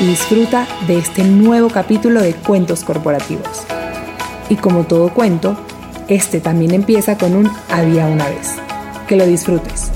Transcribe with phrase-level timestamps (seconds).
[0.00, 3.64] y disfruta de este nuevo capítulo de Cuentos Corporativos.
[4.48, 5.56] Y como todo cuento,
[6.08, 8.56] este también empieza con un había una vez.
[9.08, 9.90] Que lo disfrutes.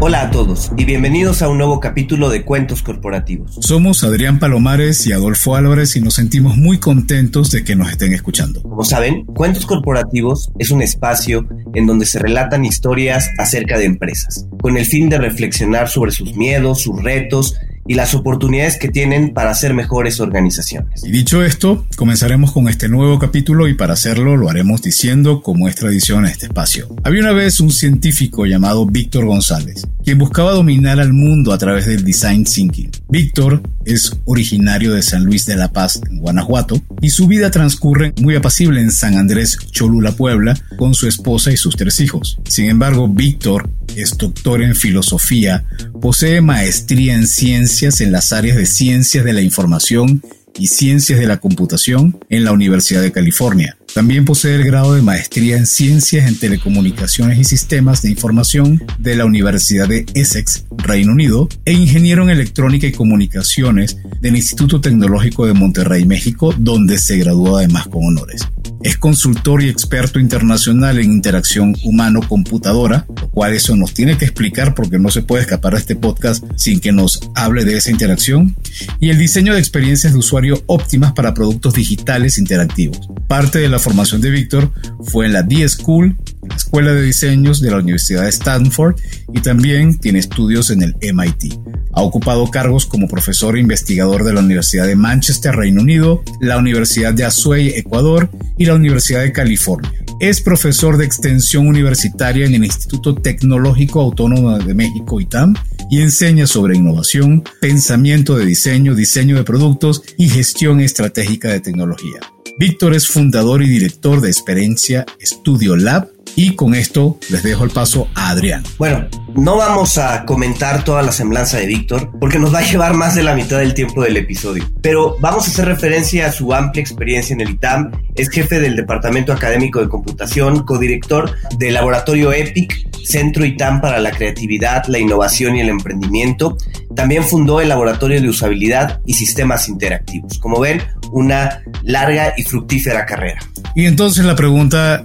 [0.00, 3.58] Hola a todos y bienvenidos a un nuevo capítulo de Cuentos Corporativos.
[3.60, 8.14] Somos Adrián Palomares y Adolfo Álvarez y nos sentimos muy contentos de que nos estén
[8.14, 8.62] escuchando.
[8.62, 14.46] Como saben, Cuentos Corporativos es un espacio en donde se relatan historias acerca de empresas,
[14.62, 17.56] con el fin de reflexionar sobre sus miedos, sus retos
[17.88, 21.02] y las oportunidades que tienen para ser mejores organizaciones.
[21.02, 25.66] Y dicho esto, comenzaremos con este nuevo capítulo y para hacerlo lo haremos diciendo como
[25.68, 26.88] es tradición en este espacio.
[27.02, 31.86] Había una vez un científico llamado Víctor González, quien buscaba dominar al mundo a través
[31.86, 32.90] del design thinking.
[33.08, 38.36] Víctor es originario de San Luis de la Paz, Guanajuato, y su vida transcurre muy
[38.36, 42.38] apacible en San Andrés Cholula, Puebla, con su esposa y sus tres hijos.
[42.48, 45.64] Sin embargo, Víctor es doctor en filosofía,
[46.00, 50.22] posee maestría en ciencias en las áreas de ciencias de la información
[50.58, 53.77] y ciencias de la computación en la Universidad de California.
[53.94, 59.16] También posee el grado de maestría en ciencias en telecomunicaciones y sistemas de información de
[59.16, 65.46] la Universidad de Essex, Reino Unido, e ingeniero en electrónica y comunicaciones del Instituto Tecnológico
[65.46, 68.46] de Monterrey, México, donde se graduó además con honores.
[68.82, 74.74] Es consultor y experto internacional en interacción humano-computadora, lo cual eso nos tiene que explicar
[74.74, 78.56] porque no se puede escapar de este podcast sin que nos hable de esa interacción,
[79.00, 83.08] y el diseño de experiencias de usuario óptimas para productos digitales interactivos.
[83.26, 84.72] Parte de la formación de Víctor
[85.02, 86.16] fue en la D-School,
[86.48, 88.96] la Escuela de Diseños de la Universidad de Stanford,
[89.32, 91.54] y también tiene estudios en el MIT.
[91.92, 96.58] Ha ocupado cargos como profesor e investigador de la Universidad de Manchester, Reino Unido, la
[96.58, 99.92] Universidad de Azuay, Ecuador y la Universidad de California.
[100.20, 105.54] Es profesor de extensión universitaria en el Instituto Tecnológico Autónomo de México, ITAM,
[105.90, 112.20] y enseña sobre innovación, pensamiento de diseño, diseño de productos y gestión estratégica de tecnología.
[112.58, 117.70] Víctor es fundador y director de Experiencia Studio Lab y con esto les dejo el
[117.70, 118.62] paso a Adrián.
[118.78, 122.94] Bueno, no vamos a comentar toda la semblanza de Víctor porque nos va a llevar
[122.94, 126.52] más de la mitad del tiempo del episodio, pero vamos a hacer referencia a su
[126.54, 127.90] amplia experiencia en el ITAM.
[128.14, 134.10] Es jefe del Departamento Académico de Computación, codirector del Laboratorio EPIC, Centro ITAM para la
[134.10, 136.56] Creatividad, la Innovación y el Emprendimiento.
[136.94, 140.38] También fundó el Laboratorio de Usabilidad y Sistemas Interactivos.
[140.38, 143.40] Como ven, una larga y fructífera carrera.
[143.74, 145.04] Y entonces la pregunta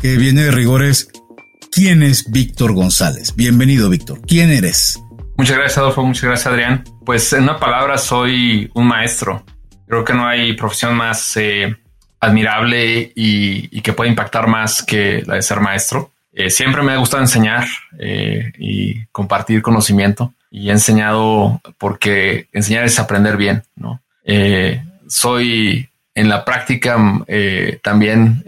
[0.00, 1.10] que viene de rigor es,
[1.72, 3.34] ¿quién es Víctor González?
[3.34, 4.20] Bienvenido, Víctor.
[4.26, 5.02] ¿Quién eres?
[5.36, 6.04] Muchas gracias, Adolfo.
[6.04, 6.84] Muchas gracias, Adrián.
[7.04, 9.44] Pues en una palabra, soy un maestro.
[9.86, 11.76] Creo que no hay profesión más eh,
[12.20, 16.12] admirable y, que pueda impactar más que la de ser maestro.
[16.32, 17.66] Eh, siempre me ha gustado enseñar
[17.98, 24.02] eh, y compartir conocimiento y he enseñado porque enseñar es aprender bien, ¿no?
[25.08, 26.98] soy en la práctica
[27.82, 28.44] también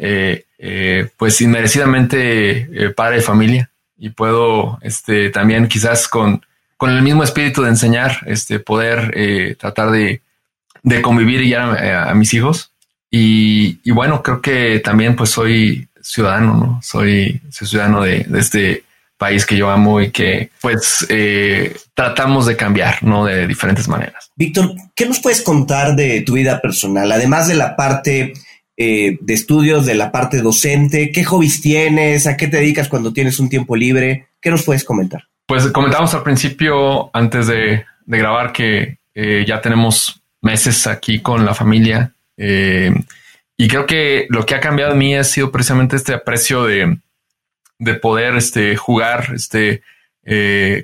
[0.63, 6.45] eh, pues inmerecidamente eh, padre de familia y puedo este, también quizás con,
[6.77, 10.21] con el mismo espíritu de enseñar, este, poder eh, tratar de,
[10.83, 12.73] de, convivir ya a, mis hijos.
[13.11, 16.81] Y, bueno, creo que también pues soy ciudadano, ¿no?
[16.83, 18.85] Soy, ciudadano de, de, este
[19.17, 21.07] país que yo amo y que pues
[21.95, 23.25] tratamos de cambiar, ¿no?
[23.25, 24.31] De diferentes maneras.
[24.37, 27.11] Víctor, ¿qué nos puedes contar de tu vida personal?
[27.11, 28.35] Además de la parte
[28.83, 31.13] eh, de estudios, de la parte docente?
[31.13, 32.27] ¿Qué hobbies tienes?
[32.27, 34.29] ¿A qué te dedicas cuando tienes un tiempo libre?
[34.41, 35.29] ¿Qué nos puedes comentar?
[35.45, 41.53] Pues comentamos al principio, antes de, grabar, que eh, ya tenemos meses aquí con la
[41.53, 42.15] familia.
[42.39, 42.91] Eh,
[43.55, 46.97] y creo que lo que ha cambiado en mí ha sido precisamente este aprecio de,
[47.79, 49.83] de poder este, jugar este,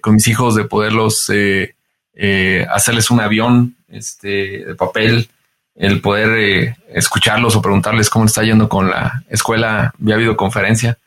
[0.03, 1.33] con mis hijos, de poderlos
[2.69, 5.31] hacerles un avión este, de papel,
[5.77, 10.99] el poder eh, escucharlos o preguntarles cómo está yendo con la escuela vía videoconferencia.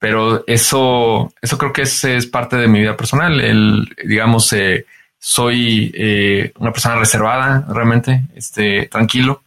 [0.00, 3.40] Pero eso, eso creo que es, es parte de mi vida personal.
[3.40, 4.86] El, digamos, eh,
[5.18, 9.42] soy eh, una persona reservada, realmente, este, tranquilo.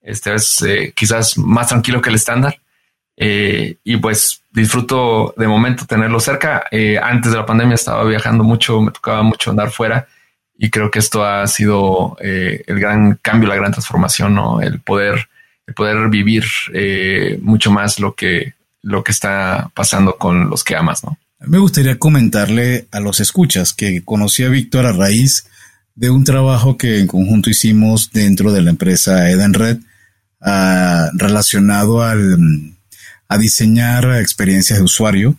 [0.00, 0.64] Este es
[0.94, 2.60] quizás más tranquilo que el estándar.
[3.16, 6.64] y pues disfruto de momento tenerlo cerca.
[7.02, 10.06] antes de la pandemia estaba viajando mucho, me tocaba mucho andar fuera
[10.58, 14.60] y creo que esto ha sido eh, el gran cambio, la gran transformación, ¿no?
[14.60, 15.28] El poder,
[15.66, 20.76] el poder vivir eh, mucho más lo que, lo que está pasando con los que
[20.76, 21.18] amas, ¿no?
[21.40, 25.46] Me gustaría comentarle a los escuchas que conocí a Víctor a raíz
[25.94, 29.78] de un trabajo que en conjunto hicimos dentro de la empresa Edenred
[30.40, 32.38] uh, relacionado al,
[33.28, 35.36] a diseñar experiencias de usuario.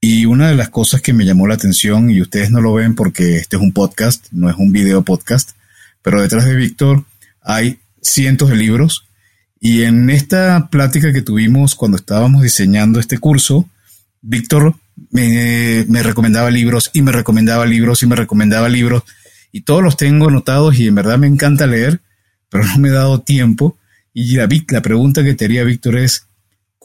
[0.00, 2.94] Y una de las cosas que me llamó la atención, y ustedes no lo ven
[2.94, 5.52] porque este es un podcast, no es un video podcast,
[6.02, 7.04] pero detrás de Víctor
[7.42, 9.06] hay cientos de libros.
[9.60, 13.68] Y en esta plática que tuvimos cuando estábamos diseñando este curso,
[14.20, 14.76] Víctor
[15.10, 19.02] me, me, recomendaba libros y me recomendaba libros y me recomendaba libros
[19.56, 22.00] y todos los tengo anotados y en verdad me encanta leer,
[22.50, 23.78] pero no me he dado tiempo.
[24.12, 26.25] Y la pregunta que te haría, Víctor, es,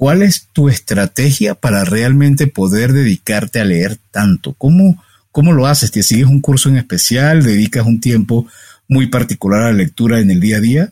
[0.02, 4.56] ¿cuál es tu estrategia para realmente poder dedicarte a leer tanto?
[4.58, 5.00] ¿Cómo,
[5.32, 5.92] cómo lo haces?
[5.92, 7.44] ¿Te sigues un curso en especial?
[7.44, 8.48] ¿Dedicas un tiempo
[8.88, 10.90] muy particular a la lectura en el día a día?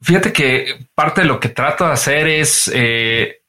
[0.00, 3.42] Fíjate que parte de lo que trato de hacer es eh,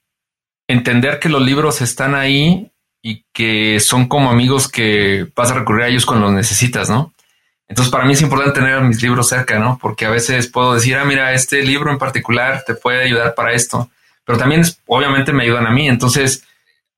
[0.68, 2.70] entender que los libros están ahí
[3.02, 7.14] y que son como amigos que vas a recurrir a ellos cuando los necesitas, ¿no?
[7.70, 9.80] Entonces, para mí es importante tener mis libros cerca, ¿no?
[9.82, 13.54] Porque a veces puedo decir, ah, mira, este libro en particular te puede ayudar para
[13.54, 13.90] esto,
[14.28, 15.88] pero también obviamente me ayudan a mí.
[15.88, 16.44] Entonces,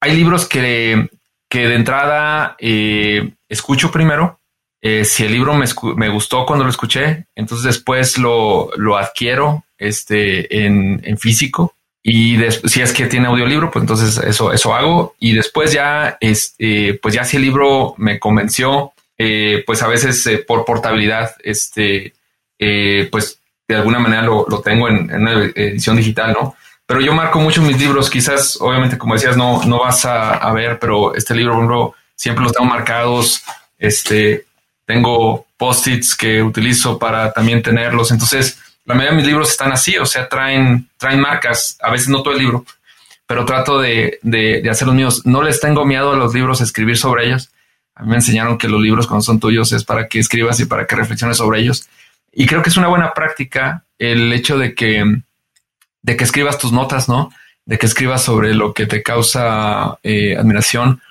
[0.02, 1.10] hay libros que,
[1.48, 4.40] que de entrada eh, escucho primero.
[4.82, 9.64] Eh, si el libro me, me, gustó cuando lo escuché, entonces después lo, lo adquiero
[9.78, 15.14] este, en, físico y si es que tiene audiolibro, pues entonces eso, eso hago.
[15.20, 20.28] Y después ya, este, pues ya si el libro me convenció, eh, pues a veces
[20.48, 22.14] por portabilidad, este,
[23.12, 26.56] pues de alguna manera lo, lo tengo en, en, una edición digital, ¿no?
[26.90, 30.80] Pero yo marco mucho mis libros, quizás, obviamente, como decías, no, no vas a, ver,
[30.80, 33.44] pero este libro, por siempre los tengo marcados,
[33.78, 34.48] este,
[34.88, 38.10] tengo post-its que utilizo para también tenerlos.
[38.10, 42.10] Entonces, la mayoría de mis libros están así, o sea, traen, traen marcas, a veces
[42.10, 42.66] no todo el libro,
[43.28, 45.22] pero trato de, de, de hacer los míos.
[45.28, 47.52] No les tengo miedo a los libros, a escribir sobre ellos.
[47.94, 50.66] A mí me enseñaron que los libros cuando son tuyos es para que escribas y
[50.66, 51.88] para que reflexiones sobre ellos.
[52.34, 55.22] Y creo que es una buena práctica el hecho de que,
[56.02, 57.32] de que escribas tus notas, ¿no?
[57.66, 61.02] De que escribas sobre lo que te causa eh, admiración.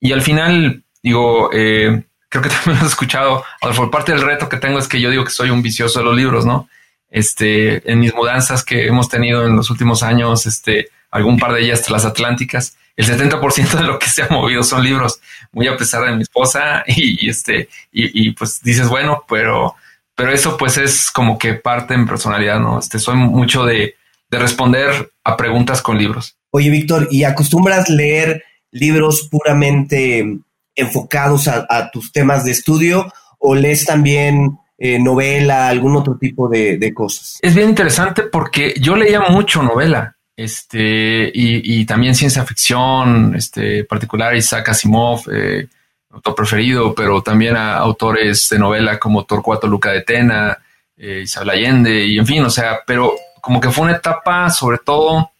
[0.00, 4.56] Y al final, digo, eh, creo que también has escuchado, por parte del reto que
[4.56, 6.68] tengo es que yo digo que soy un vicioso de los libros, ¿no?
[7.10, 11.62] Este, en mis mudanzas que hemos tenido en los últimos años, este, algún par de
[11.62, 15.20] ellas las atlánticas, el 70% de lo que se ha movido son libros,
[15.52, 19.76] muy a pesar de mi esposa y, este, y, pues dices, bueno, pero,
[20.14, 22.78] pero eso pues es como que parte de personalidad, ¿no?
[22.78, 23.96] Este, soy mucho de,
[24.30, 26.36] de responder a preguntas con libros.
[26.50, 30.38] Oye, Víctor, ¿y acostumbras leer libros puramente
[30.76, 36.48] enfocados a, a tus temas de estudio o lees también eh, novela, algún otro tipo
[36.48, 37.38] de, de, cosas?
[37.42, 43.84] Es bien interesante porque yo leía mucho novela este, y, y, también ciencia ficción, este,
[43.84, 45.68] particular Isaac Asimov, eh,
[46.10, 50.58] autor preferido, pero también a autores de novela como Torcuato Luca de Tena,
[50.96, 54.78] eh, Isabel Allende, y en fin, o sea, pero como que fue una etapa, sobre
[54.78, 55.30] todo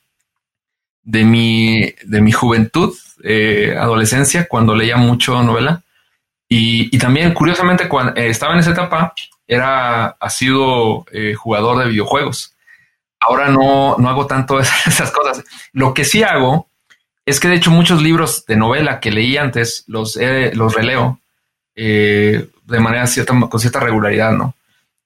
[1.03, 5.83] de mi, de mi juventud, eh, adolescencia, cuando leía mucho novela.
[6.47, 9.15] Y, y también, curiosamente, cuando eh, estaba en esa etapa,
[9.47, 12.55] era, ha sido eh, jugador de videojuegos.
[13.21, 15.43] Ahora no, no hago tanto esas cosas.
[15.73, 16.69] Lo que sí hago
[17.25, 21.21] es que de hecho muchos libros de novela que leí antes los, eh, los releo
[21.75, 24.55] de manera cierta, con cierta regularidad, ¿no?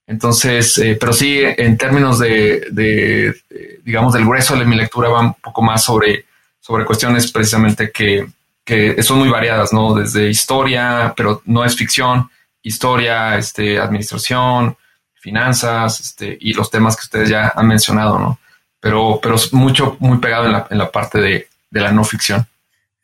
[0.09, 3.37] Entonces, eh, pero sí, en términos de, de,
[3.85, 6.25] digamos, del grueso de mi lectura va un poco más sobre,
[6.61, 8.27] sobre cuestiones precisamente que,
[8.65, 9.95] que son muy variadas, ¿no?
[9.95, 12.31] Desde historia, pero no es ficción,
[12.63, 14.77] historia, este, administración,
[15.15, 18.39] finanzas este, y los temas que ustedes ya han mencionado, ¿no?
[18.81, 22.03] Pero, pero es mucho, muy pegado en la, en la parte de, de la no
[22.03, 22.47] ficción.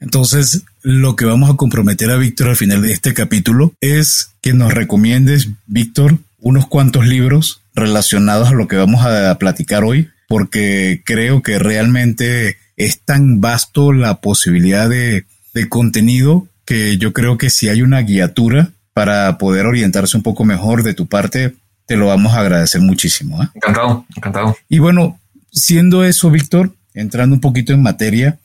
[0.01, 4.55] Entonces, lo que vamos a comprometer a Víctor al final de este capítulo es que
[4.55, 11.03] nos recomiendes, Víctor, unos cuantos libros relacionados a lo que vamos a platicar hoy, porque
[11.05, 15.25] creo que realmente es tan vasto la posibilidad de,
[15.55, 20.45] de contenido que yo creo que si hay una guiatura para poder orientarse un poco
[20.45, 21.55] mejor de tu parte,
[21.87, 23.43] te lo vamos a agradecer muchísimo.
[23.43, 23.49] ¿eh?
[23.55, 24.57] Encantado, encantado.
[24.69, 25.19] Y bueno,
[25.51, 28.39] siendo eso, Víctor, entrando un poquito en materia,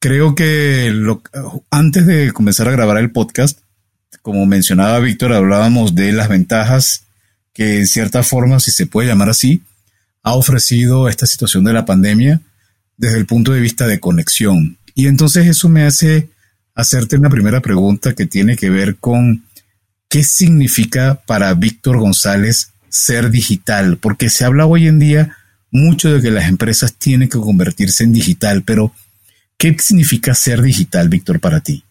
[0.00, 1.22] creo que lo,
[1.70, 3.60] antes de comenzar a grabar el podcast,
[4.22, 7.03] como mencionaba Víctor, hablábamos de las ventajas
[7.54, 9.62] que en cierta forma, si se puede llamar así,
[10.22, 12.40] ha ofrecido esta situación de la pandemia
[12.96, 14.76] desde el punto de vista de conexión.
[14.94, 16.28] Y entonces eso me hace
[16.74, 19.44] hacerte una primera pregunta que tiene que ver con
[20.08, 23.98] ¿qué significa para Víctor González ser digital?
[23.98, 25.36] Porque se habla hoy en día
[25.70, 28.92] mucho de que las empresas tienen que convertirse en digital, pero
[29.58, 31.82] ¿qué significa ser digital, Víctor, para ti?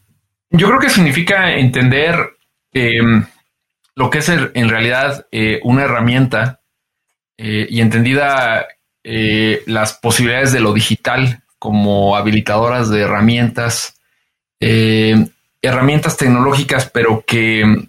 [0.50, 2.16] Yo creo que significa entender
[2.72, 3.26] em,
[3.96, 6.62] lo que es en realidad eh, una herramienta
[7.38, 8.68] eh, y entendida
[9.04, 13.98] eh, las posibilidades de lo digital como habilitadoras de herramientas,
[14.60, 17.88] herramientas tecnológicas, pero que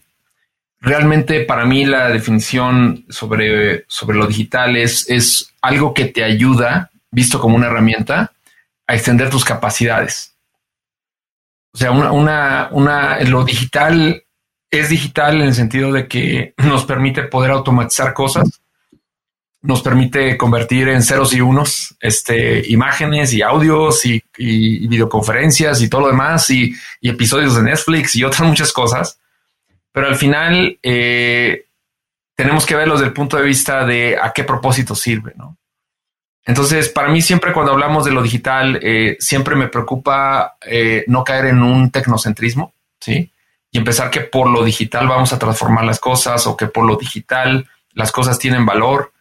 [0.80, 6.90] realmente para mí la definición sobre, sobre lo digital es, es algo que te ayuda,
[7.10, 8.32] visto como una herramienta,
[8.86, 10.36] a extender tus capacidades.
[11.72, 14.23] O sea, una, una, una, lo digital
[14.80, 18.60] es digital en el sentido de que nos permite poder automatizar cosas,
[19.62, 26.02] nos permite convertir en ceros y unos este, imágenes y audios y, videoconferencias y todo
[26.02, 29.18] lo demás y, episodios de Netflix y otras muchas cosas.
[29.90, 31.64] Pero al final eh,
[32.34, 35.56] tenemos que verlos desde el punto de vista de a qué propósito sirve, ¿no?
[36.46, 41.24] Entonces, para mí siempre cuando hablamos de lo digital, eh, siempre me preocupa eh, no
[41.24, 43.30] caer en un tecnocentrismo, ¿sí?
[43.74, 46.94] Y empezar que por lo digital vamos a transformar las cosas o que por lo
[46.94, 49.12] digital las cosas tienen valor,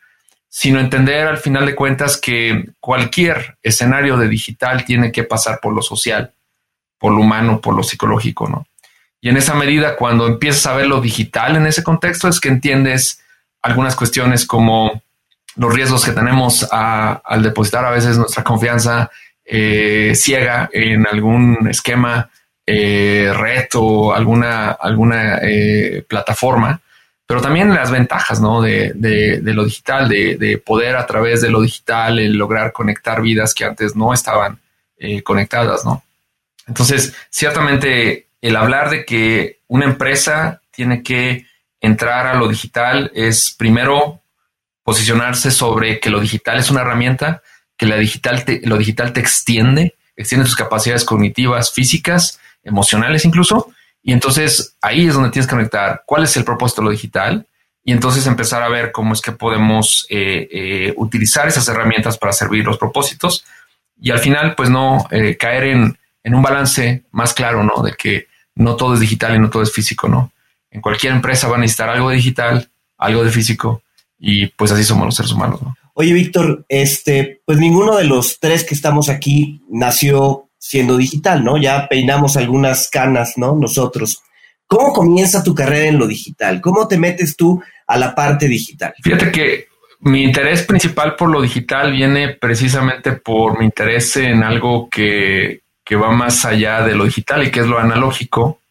[0.48, 5.74] sino entender al final de cuentas que cualquier escenario de digital tiene que pasar por
[5.74, 6.34] lo social,
[7.00, 8.68] por lo humano, por lo psicológico, ¿no?
[9.20, 12.50] Y en esa medida, cuando empiezas a ver lo digital en ese contexto, es que
[12.50, 13.24] entiendes
[13.64, 15.02] algunas cuestiones como
[15.56, 19.10] los riesgos que tenemos al depositar a veces nuestra confianza
[19.44, 22.30] eh, ciega en algún esquema,
[22.66, 26.82] eh, red o alguna, alguna eh, plataforma,
[27.26, 28.62] pero también las ventajas ¿no?
[28.62, 28.94] de,
[29.44, 34.14] lo digital, de, poder a través de lo digital lograr conectar vidas que antes no
[34.14, 34.60] estaban
[35.24, 35.84] conectadas.
[35.86, 36.04] ¿no?
[36.68, 41.48] Entonces, ciertamente el hablar de que una empresa tiene que
[41.80, 44.22] entrar a lo digital es primero
[44.84, 47.42] posicionarse sobre que lo digital es una herramienta,
[47.78, 53.72] que la digital lo digital te extiende, extiende tus capacidades cognitivas, físicas, emocionales incluso.
[54.02, 57.48] Y entonces ahí es donde tienes que conectar cuál es el propósito de lo digital
[57.86, 62.34] y entonces empezar a ver cómo es que podemos eh, eh, utilizar esas herramientas para
[62.34, 63.46] servir los propósitos
[64.00, 67.82] y al final pues no eh, caer en, en, un balance más claro, ¿no?
[67.84, 70.32] De que no todo es digital y no todo es físico, ¿no?
[70.72, 73.84] En cualquier empresa van a necesitar algo de digital, algo de físico
[74.18, 75.62] y pues así somos los seres humanos.
[75.62, 75.76] ¿no?
[75.94, 81.58] Oye, Víctor, este, pues ninguno de los tres que estamos aquí nació siendo digital, ¿no?
[81.58, 83.54] Ya peinamos algunas canas, ¿no?
[83.54, 84.22] Nosotros.
[84.66, 86.62] ¿Cómo comienza tu carrera en lo digital?
[86.62, 88.94] ¿Cómo te metes tú a la parte digital?
[89.04, 89.68] Fíjate que
[90.00, 95.98] mi interés principal por lo digital viene precisamente por mi interés en algo que, que
[95.98, 98.62] va más allá de lo digital y que es lo analógico,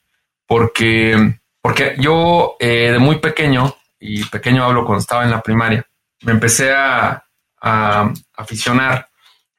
[0.47, 5.87] porque, porque yo eh, de muy pequeño y pequeño hablo cuando estaba en la primaria,
[6.23, 7.23] me empecé a,
[8.35, 9.09] aficionar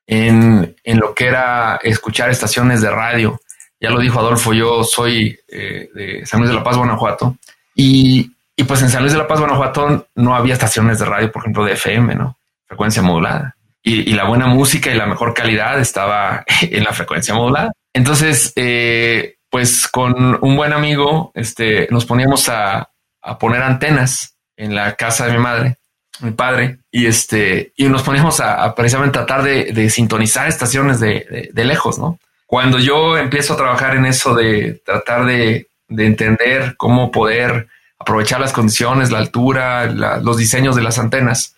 [0.08, 3.40] en, lo que era escuchar estaciones de radio.
[3.80, 7.38] Ya lo dijo Adolfo, yo soy eh, de San Luis de la Paz, Guanajuato,
[7.76, 8.32] y,
[8.68, 11.66] pues en San Luis de la Paz, Guanajuato no había estaciones de radio, por ejemplo,
[11.66, 12.38] de FM, ¿no?
[12.68, 13.56] Frecuencia modulada.
[13.82, 17.72] Y, la buena música y la mejor calidad estaba en la frecuencia modulada.
[17.94, 22.90] Entonces, eh, pues con un buen amigo, este, nos poníamos a,
[23.22, 25.78] a poner antenas en la casa de mi madre,
[26.20, 31.98] mi padre, y este, y nos poníamos a, precisamente tratar de, sintonizar estaciones de, lejos,
[31.98, 32.20] ¿no?
[32.46, 37.68] Cuando yo empiezo a trabajar en eso de tratar de, entender cómo poder
[38.00, 41.56] aprovechar las condiciones, la altura, los diseños de las antenas,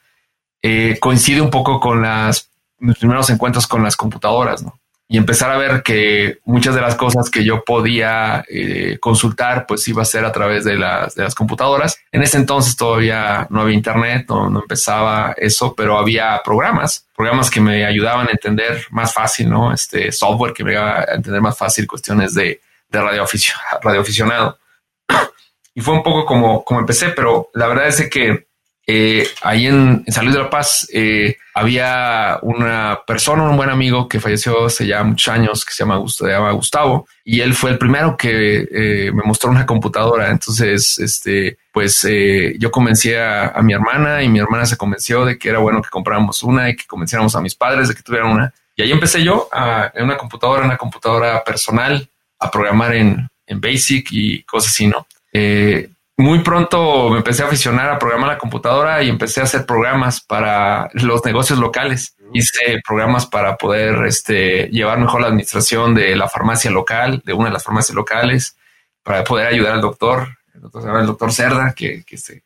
[0.62, 4.80] eh, coincide un poco con las, mis primeros encuentros con las computadoras, ¿no?
[5.08, 9.88] Y empezar a ver que muchas de las cosas que yo podía eh, consultar, pues
[9.88, 12.00] iba a ser a través de las, de las computadoras.
[12.12, 17.52] En ese entonces todavía no había internet, no, no, empezaba eso, pero había programas, programas
[17.52, 19.72] que me ayudaban a entender más fácil, ¿no?
[19.72, 23.26] Este software que me iba a entender más fácil cuestiones de, de radio,
[23.84, 24.04] radio
[25.76, 28.45] y fue un poco como, como empecé, pero la verdad es que
[28.88, 34.08] eh, ahí en, San Luis de la Paz eh, había una persona, un buen amigo
[34.08, 35.98] que falleció hace ya muchos años, que se llama,
[36.52, 40.30] Gustavo, y él fue el primero que eh, me mostró una computadora.
[40.30, 42.08] Entonces, este, pues
[42.60, 45.90] yo convencí a, mi hermana y mi hermana se convenció de que era bueno que
[45.90, 48.54] compráramos una y que convenciéramos a mis padres de que tuvieran una.
[48.76, 52.08] Y ahí empecé yo a, en una computadora, una computadora personal,
[52.40, 55.08] a programar en, en Basic y cosas así, ¿no?
[56.18, 60.22] Muy pronto me empecé a aficionar a programar la computadora y empecé a hacer programas
[60.22, 62.16] para los negocios locales.
[62.34, 67.48] Hice programas para poder este, llevar mejor la administración de la farmacia local, de una
[67.48, 68.58] de las farmacias locales,
[69.04, 72.44] para poder ayudar al doctor el doctor, el doctor Cerda, que, que este,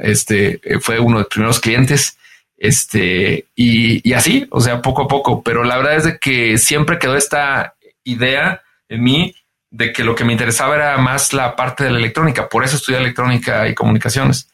[0.00, 2.18] este, fue uno de los primeros clientes.
[2.58, 6.56] Este, y, y, así, o sea, poco a poco, pero la verdad es de que
[6.58, 9.34] siempre quedó esta idea en mí
[9.76, 12.76] de que lo que me interesaba era más la parte de la electrónica, por eso
[12.76, 14.50] estudié electrónica y comunicaciones.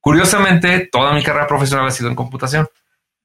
[0.00, 2.68] Curiosamente, toda mi carrera profesional ha sido en computación,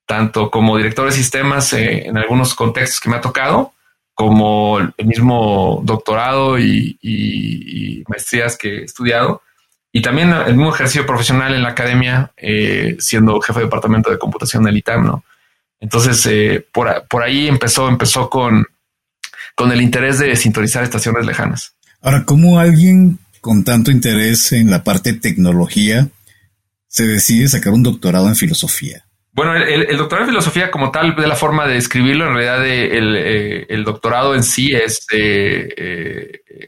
[0.05, 3.73] tanto como director de sistemas eh, en algunos contextos que me ha tocado,
[4.13, 9.41] como el mismo doctorado y, maestrías que he estudiado,
[9.91, 14.19] y también el mismo ejercicio profesional en la academia, eh, siendo jefe de departamento de
[14.19, 15.23] computación del ITAM, ¿no?
[15.79, 18.65] Entonces, eh, por, por, ahí empezó, empezó con,
[19.55, 21.73] con el interés de sintonizar estaciones lejanas.
[22.01, 26.09] Ahora, ¿cómo alguien con tanto interés en la parte de tecnología
[26.87, 29.05] se decide sacar un doctorado en filosofía?
[29.31, 32.97] Bueno, el, doctorado en filosofía como tal, de la forma de escribirlo, en realidad eh,
[32.97, 35.05] el, el, doctorado en sí es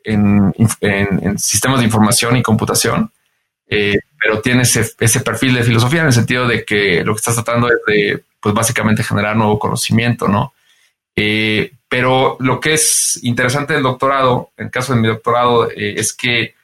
[0.04, 3.12] en, en, sistemas de información y computación.
[3.70, 7.20] Eh, pero tiene ese, ese, perfil de filosofía en el sentido de que lo que
[7.20, 10.54] estás tratando es de, pues básicamente generar nuevo conocimiento, ¿no?
[11.16, 15.96] Eh, pero lo que es interesante del doctorado, en el caso de mi doctorado, eh,
[15.98, 16.56] es que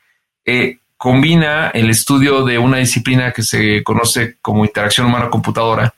[0.97, 5.93] combina el estudio de una disciplina que se conoce como interacción humana-computadora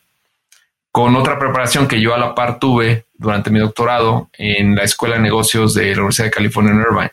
[0.95, 5.15] con otra preparación que yo a la par tuve durante mi doctorado en la Escuela
[5.15, 7.11] de Negocios de la Universidad de California en Irvine.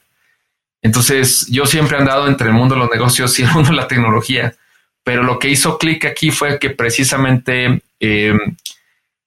[0.82, 3.76] Entonces, yo siempre he andado entre el mundo de los negocios y el mundo de
[3.76, 4.54] la tecnología,
[5.02, 8.38] pero lo que hizo clic aquí fue que precisamente em,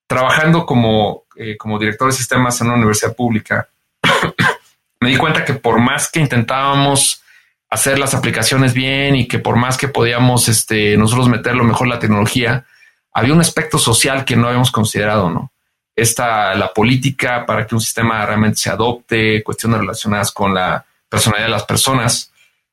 [0.07, 3.67] trabajando como, eh, como director de sistemas en una universidad pública,
[4.99, 7.21] me di cuenta que por más que intentábamos
[7.69, 11.99] hacer las aplicaciones bien y que por más que podíamos este, nosotros meterlo mejor la
[11.99, 12.65] tecnología,
[13.11, 15.51] había un aspecto social que no habíamos considerado, ¿no?
[15.95, 21.47] Esta, la política para que un sistema realmente se adopte, cuestiones relacionadas con la personalidad
[21.47, 22.31] de las personas.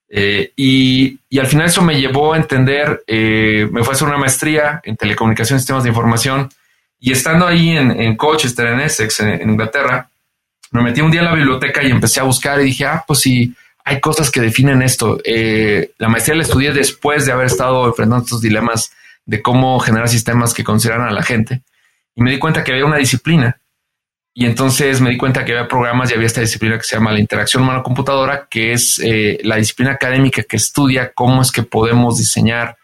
[0.09, 4.09] Eh, y, y, al final eso me llevó a entender, eh, me fue a hacer
[4.09, 6.51] una maestría en telecomunicación y sistemas de información
[7.05, 10.09] y estando ahí en, en Colchester, en Essex, en, Inglaterra,
[10.71, 13.19] me metí un día en la biblioteca y empecé a buscar y dije, ah, pues
[13.19, 13.53] sí,
[13.85, 15.19] hay cosas que definen esto.
[15.25, 18.93] Eh, la maestría la estudié después de haber estado enfrentando estos dilemas
[19.27, 21.62] de cómo generar sistemas que consideran a la gente
[22.15, 23.59] y me di cuenta que había una disciplina
[24.33, 27.11] y entonces me di cuenta que había programas y había esta disciplina que se llama
[27.11, 32.19] la interacción humano-computadora, que es eh, la disciplina académica que estudia cómo es que podemos
[32.19, 32.77] diseñar,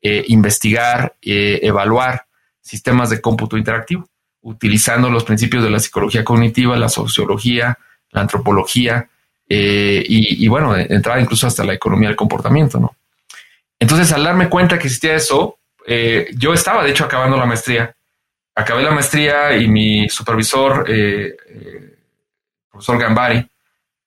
[0.00, 2.25] eh, investigar, evaluar
[2.66, 4.08] sistemas de cómputo interactivo,
[4.42, 7.78] utilizando los principios de la psicología cognitiva, la sociología,
[8.10, 9.08] la antropología
[9.48, 12.96] y, y, bueno, entrar incluso hasta la economía del comportamiento, ¿no?
[13.78, 15.58] Entonces, al darme cuenta que existía eso,
[16.34, 17.96] yo estaba de hecho acabando la maestría
[18.56, 21.98] acabé la maestría y mi supervisor, eh, eh,
[22.70, 23.46] profesor Gambari,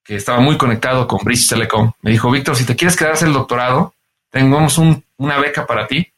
[0.03, 3.31] que estaba muy conectado con British Telecom, me dijo, Víctor, si te quieres quedar el
[3.31, 3.93] doctorado,
[4.31, 6.11] tenemos una beca para ti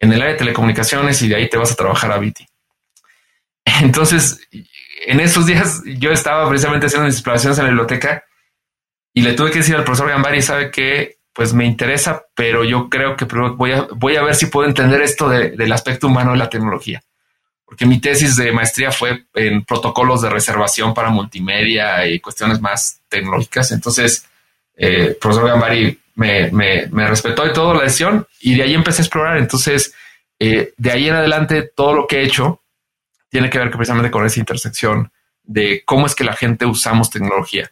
[0.00, 2.46] en el área de telecomunicaciones y de ahí te vas a trabajar a Viti.
[3.82, 4.40] Entonces,
[5.06, 8.24] en esos días yo estaba precisamente haciendo mis exploraciones en la biblioteca
[9.12, 12.88] y le tuve que decir al profesor Gambari, sabe que pues me interesa, pero yo
[12.88, 16.38] creo que voy a, voy a ver si puedo entender esto del aspecto humano de
[16.38, 17.02] la tecnología
[17.66, 23.00] porque mi tesis de maestría fue en protocolos de reservación para multimedia y cuestiones más
[23.08, 23.72] tecnológicas.
[23.72, 24.24] Entonces,
[24.76, 29.04] eh, profesor Gambari me, me, respetó y todo la decisión y de ahí empecé a
[29.04, 29.36] explorar.
[29.38, 29.94] Entonces,
[30.38, 32.62] eh, de ahí en adelante, todo lo que he hecho
[33.28, 35.12] tiene que ver precisamente con esa intersección
[35.44, 37.70] de cómo es que la gente usamos tecnología.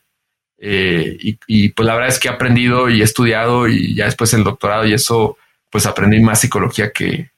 [0.59, 4.33] Eh, y, pues la verdad es que he aprendido y he estudiado y ya después
[4.35, 5.37] el doctorado y eso,
[5.71, 7.31] pues aprendí más psicología que,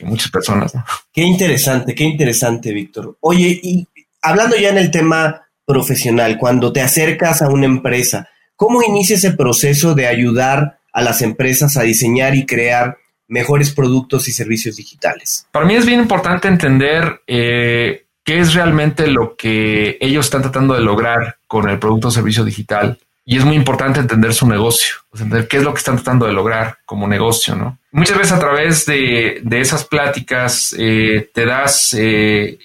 [0.00, 0.72] muchas personas.
[1.12, 3.16] Qué interesante, qué interesante, Víctor.
[3.20, 3.86] Oye, y
[4.20, 9.32] hablando ya en el tema profesional, cuando te acercas a una empresa, ¿cómo inicia ese
[9.32, 15.46] proceso de ayudar a las empresas a diseñar y crear mejores productos y servicios digitales?
[15.50, 20.74] Para mí es bien importante entender eh, qué es realmente lo que ellos están tratando
[20.74, 24.96] de lograr con el producto o servicio digital y es muy importante entender su negocio,
[25.12, 27.78] entender qué es lo que están tratando de lograr como negocio, ¿no?
[27.90, 32.58] Muchas veces a través de, esas pláticas eh, te das eh,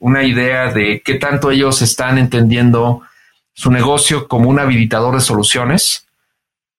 [0.00, 3.02] una idea de qué tanto ellos están entendiendo
[3.54, 6.06] su negocio como un habilitador de soluciones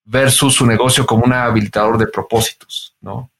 [0.03, 3.31] versus su negocio como un habilitador de propósitos, ¿no?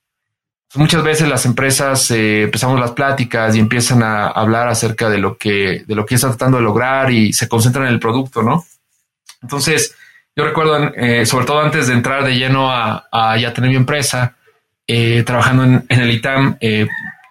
[0.74, 5.86] Muchas veces las empresas empezamos las pláticas y empiezan a hablar acerca de lo que
[5.88, 8.66] de lo que están tratando de lograr y se concentran en el producto, ¿no?
[9.42, 9.96] Entonces,
[10.36, 14.36] yo recuerdo, eh, sobre todo antes de entrar de lleno a, ya tener mi empresa,
[14.86, 16.88] eh, trabajando en, el ITAM, eh,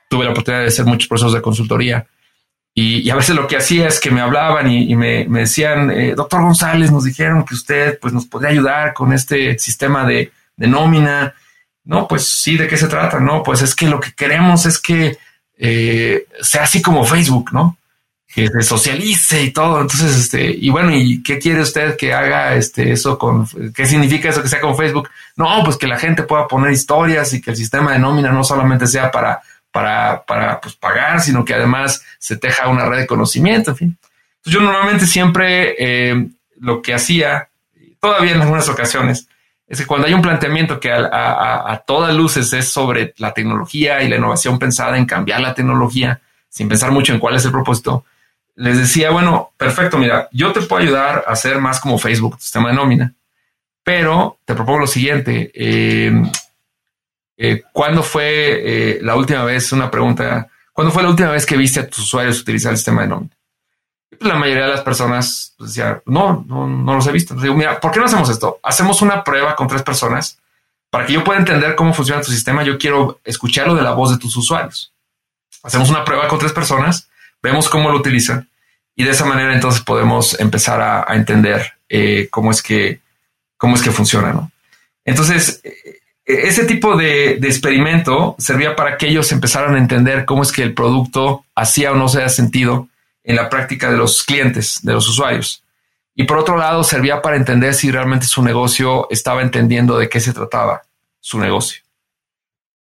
[0.08, 2.06] tuve la oportunidad de hacer muchos procesos de consultoría
[2.76, 6.42] Y, a veces lo que hacía es que me hablaban y, me, decían, eh, doctor
[6.42, 11.34] González, nos dijeron que usted pues, nos podría ayudar con este sistema de, nómina.
[11.84, 13.20] No, pues sí, ¿de qué se trata?
[13.20, 15.16] No, pues es que lo que queremos es que
[15.56, 17.76] eh, sea así como Facebook, ¿no?
[18.26, 19.80] Que se socialice y todo.
[19.80, 24.30] Entonces, este, y bueno, ¿y qué quiere usted que haga este, eso con, qué significa
[24.30, 25.10] eso que sea con Facebook?
[25.36, 28.42] No, pues que la gente pueda poner historias y que el sistema de nómina no
[28.42, 29.40] solamente sea para
[29.74, 33.98] para, para pues, pagar, sino que además se teja una red de conocimiento, en fin.
[34.44, 36.28] Yo normalmente siempre eh,
[36.60, 37.48] lo que hacía,
[37.98, 39.26] todavía en algunas ocasiones,
[39.66, 44.08] es que cuando hay un planteamiento que a, todas luces es sobre la tecnología y
[44.08, 48.04] la innovación pensada en cambiar la tecnología, sin pensar mucho en cuál es el propósito,
[48.54, 52.68] les decía, bueno, perfecto, mira, yo te puedo ayudar a hacer más como Facebook, sistema
[52.68, 53.12] de nómina,
[53.82, 56.12] pero te propongo lo siguiente, eh,
[57.36, 61.56] eh, ¿Cuándo fue eh, la última vez, una pregunta, ¿cuándo fue la última vez que
[61.56, 63.36] viste a tus usuarios utilizar el sistema de nómina?
[64.18, 67.34] Pues, la mayoría de las personas pues, decían, no, no, no los he visto.
[67.34, 68.60] Entonces digo, mira, ¿por qué no hacemos esto?
[68.62, 70.38] Hacemos una prueba con tres personas
[70.90, 72.62] para que yo pueda entender cómo funciona tu sistema.
[72.62, 74.92] Yo quiero escucharlo de la voz de tus usuarios.
[75.62, 77.08] Hacemos una prueba con tres personas,
[77.42, 78.48] vemos cómo lo utilizan
[78.94, 83.00] y de esa manera entonces podemos empezar a, entender eh, cómo es que
[83.56, 84.52] cómo es que funciona, ¿no?
[85.04, 90.52] Entonces, e-, ese tipo de, experimento servía para que ellos empezaran a entender cómo es
[90.52, 92.88] que el producto hacía o no se hacía sentido
[93.22, 95.62] en la práctica de los clientes, de los usuarios.
[96.14, 100.20] Y por otro lado, servía para entender si realmente su negocio estaba entendiendo de qué
[100.20, 100.82] se trataba
[101.20, 101.82] su negocio.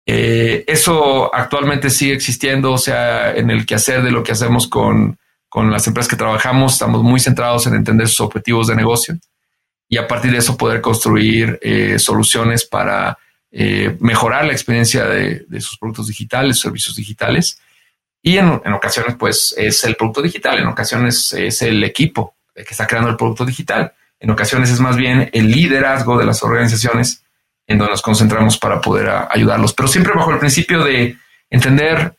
[0.05, 5.17] Eh, eso actualmente sigue existiendo, o sea, en el quehacer de lo que hacemos con,
[5.49, 9.17] con las empresas que trabajamos, estamos muy centrados en entender sus objetivos de negocio
[9.87, 13.17] y a partir de eso poder construir eh, soluciones para
[13.57, 17.57] eh, mejorar la experiencia de, sus productos digitales, servicios digitales.
[18.21, 22.85] Y en, ocasiones, pues, es el producto digital, en ocasiones es el equipo que está
[22.85, 27.23] creando el producto digital, en ocasiones es más bien el liderazgo de las organizaciones
[27.65, 31.15] en donde nos concentramos para poder ayudarlos, pero siempre bajo el principio de
[31.49, 32.13] entender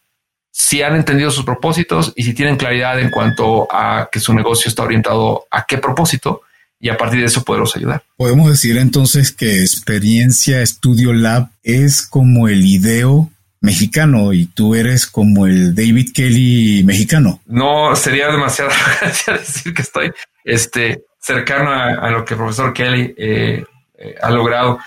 [0.51, 4.71] si han entendido sus propósitos y si tienen claridad en cuanto a que su negocio
[4.71, 6.43] está orientado a qué propósito
[6.79, 8.03] y a partir de eso poderlos ayudar.
[8.17, 15.07] Podemos decir entonces que Experiencia Studio Lab es como el IDEO mexicano y tú eres
[15.07, 17.41] como el David Kelly mexicano.
[17.47, 18.71] No, sería demasiado
[19.27, 20.13] decir que estoy
[20.45, 23.65] este, cercano a, lo que el profesor Kelly eh,
[23.99, 24.79] eh, ha logrado.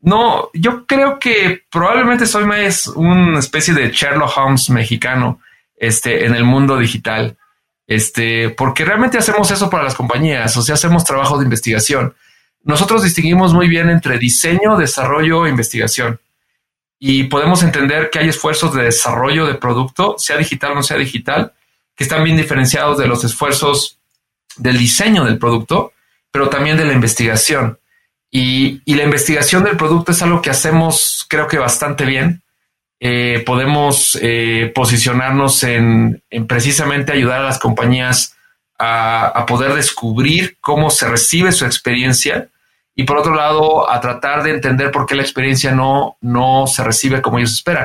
[0.00, 5.40] No, yo creo que probablemente soy más una especie de Sherlock Holmes mexicano
[5.76, 7.36] este, en el mundo digital.
[7.86, 12.14] Este, porque realmente hacemos eso para las compañías, o sea, hacemos trabajo de investigación.
[12.62, 16.18] Nosotros distinguimos muy bien entre diseño, desarrollo e investigación.
[16.98, 20.96] Y podemos entender que hay esfuerzos de desarrollo de producto, sea digital o no sea
[20.96, 21.52] digital,
[21.94, 23.98] que están bien diferenciados de los esfuerzos
[24.56, 25.92] del diseño del producto,
[26.30, 27.78] pero también de la investigación.
[28.30, 32.43] Y, y la investigación del producto es algo que hacemos, creo que bastante bien
[33.06, 38.34] eh, podemos eh, posicionarnos en, precisamente ayudar a las compañías
[38.78, 42.48] a, poder descubrir cómo se recibe su experiencia
[42.94, 46.82] y por otro lado a tratar de entender por qué la experiencia no, no se
[46.82, 47.84] recibe como ellos esperan.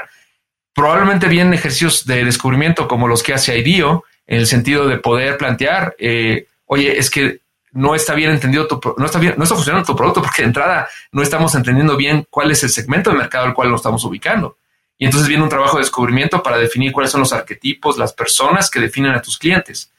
[0.74, 5.38] Probablemente vienen ejercicios de descubrimiento como los que hace IDEO en el sentido de poder
[5.38, 7.42] plantear, eh, oye, es que
[7.74, 10.48] no está bien entendido tu, no está bien, no está funcionando tu producto porque de
[10.48, 14.02] entrada no estamos entendiendo bien cuál es el segmento de mercado al cual lo estamos
[14.06, 14.56] ubicando.
[15.02, 18.70] Y entonces viene un trabajo de descubrimiento para definir cuáles son los arquetipos, las personas
[18.70, 19.92] que definen a tus clientes.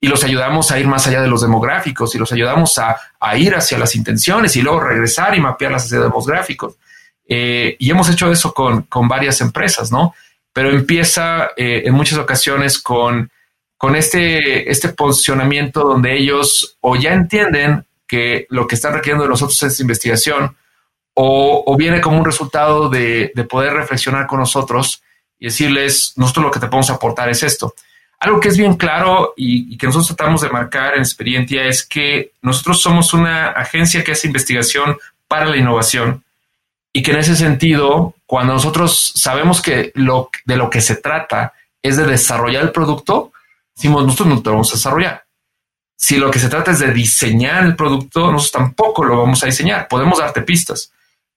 [0.00, 2.96] Y los ayudamos a ir más allá de los demográficos y los ayudamos a,
[3.36, 6.76] ir hacia las intenciones y luego regresar y mapearlas hacia demográficos.
[7.28, 10.14] Eh, y hemos hecho eso con, varias empresas, ¿no?
[10.54, 13.30] Pero empieza eh, en muchas ocasiones con,
[13.76, 19.30] con este, este posicionamiento donde ellos o ya entienden que lo que están requiriendo de
[19.30, 20.56] nosotros es investigación,
[21.18, 25.02] o, viene como un resultado de, poder reflexionar con nosotros
[25.38, 27.74] y decirles, nosotros lo que te podemos aportar es esto.
[28.20, 32.32] Algo que es bien claro y, que nosotros tratamos de marcar en experiencia es que
[32.42, 36.22] nosotros somos una agencia que hace investigación para la innovación
[36.92, 41.54] y que en ese sentido, cuando nosotros sabemos que lo, de lo que se trata
[41.82, 43.32] es de desarrollar el producto,
[43.74, 45.24] decimos, nosotros no lo vamos a desarrollar.
[45.96, 49.46] Si lo que se trata es de diseñar el producto, nosotros tampoco lo vamos a
[49.46, 49.88] diseñar.
[49.88, 50.92] Podemos darte pistas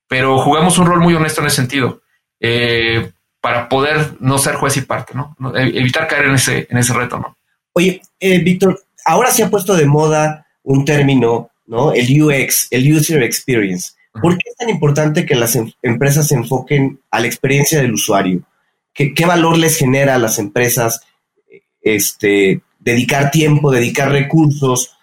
[0.09, 2.01] pero jugamos un rol muy honesto en ese sentido,
[2.41, 5.35] eh, para poder no ser juez y parte, ¿no?
[5.55, 7.37] E-, evitar caer en ese, en ese reto, ¿no?
[7.73, 11.93] Oye, eh, Víctor, ahora se ha puesto de moda un término, ¿no?
[11.93, 13.91] El UX, el User Experience.
[14.19, 17.93] ¿Por qué es tan importante que las em-, empresas se enfoquen a la experiencia del
[17.93, 18.41] usuario?
[18.93, 21.01] ¿Qué, valor les genera a las empresas
[21.81, 24.97] este, dedicar tiempo, dedicar recursos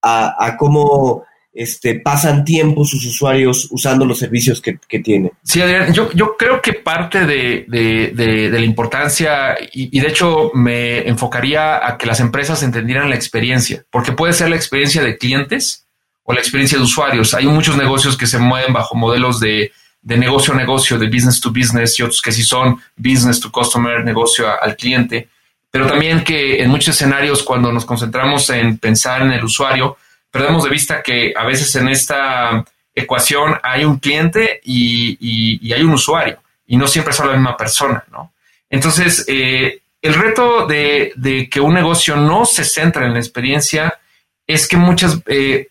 [0.00, 5.32] a, cómo este, pasan tiempo sus usuarios usando los servicios que, tienen.
[5.42, 11.86] Sí, Adrián, yo, yo creo que parte de, la importancia, y, de hecho me enfocaría
[11.86, 15.86] a que las empresas entendieran la experiencia, porque puede ser la experiencia de clientes
[16.22, 17.34] o la experiencia de usuarios.
[17.34, 21.50] Hay muchos negocios que se mueven bajo modelos de, negocio a negocio, de business to
[21.50, 25.28] business, y otros que sí son business to customer, negocio al cliente
[25.70, 29.98] pero también que en muchos escenarios cuando nos concentramos en pensar en el usuario,
[30.30, 32.64] perdemos de vista que a veces en esta
[32.94, 38.04] ecuación hay un cliente y, hay un usuario, y no siempre es la misma persona,
[38.10, 38.32] ¿no?
[38.70, 43.98] Entonces, eh, el reto de, que un negocio no se centre en la experiencia
[44.46, 45.68] es que muchas, eh,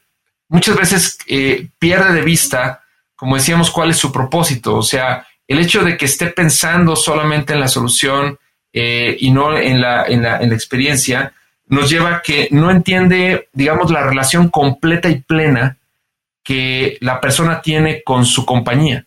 [0.50, 2.84] muchas veces eh, pierde de vista,
[3.16, 4.76] como decíamos, cuál es su propósito.
[4.76, 8.40] O sea, el hecho de que esté pensando solamente en la solución
[8.74, 11.34] y no en la, en, la, en la experiencia,
[11.68, 15.78] nos lleva a que no entiende, digamos, la relación completa y plena
[16.44, 19.06] que la persona tiene con su compañía.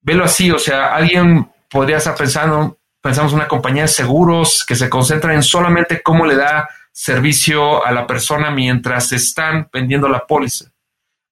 [0.00, 4.88] Velo así, o sea, alguien podría estar pensando, pensamos una compañía de seguros que se
[4.88, 10.66] concentra en solamente cómo le da servicio a la persona mientras están vendiendo la póliza.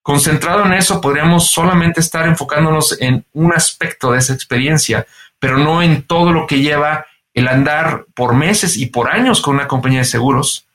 [0.03, 5.07] Concentrado en eso, podríamos solamente estar enfocándonos en un aspecto de esa experiencia,
[5.38, 9.55] pero no en todo lo que lleva el andar por meses y por años con
[9.55, 10.66] una compañía de seguros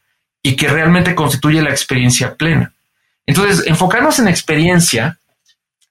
[0.41, 2.73] y que realmente constituye la experiencia plena.
[3.25, 5.17] Entonces, enfocarnos en experiencia,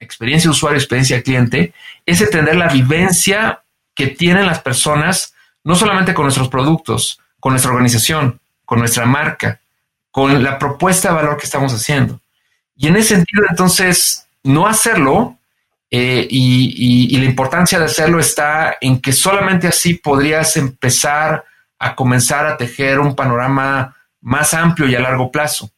[0.00, 1.72] experiencia usuario, experiencia cliente,
[2.04, 3.60] es entender la vivencia
[3.94, 9.60] que tienen las personas, no solamente con nuestros productos, con nuestra organización, con nuestra marca,
[10.10, 12.20] con la propuesta de valor que estamos haciendo.
[12.76, 15.36] Y en ese sentido, entonces, no hacerlo
[15.98, 21.42] eh, y, la importancia de hacerlo está en que solamente así podrías empezar
[21.78, 25.70] a comenzar a tejer un panorama más amplio y a largo plazo.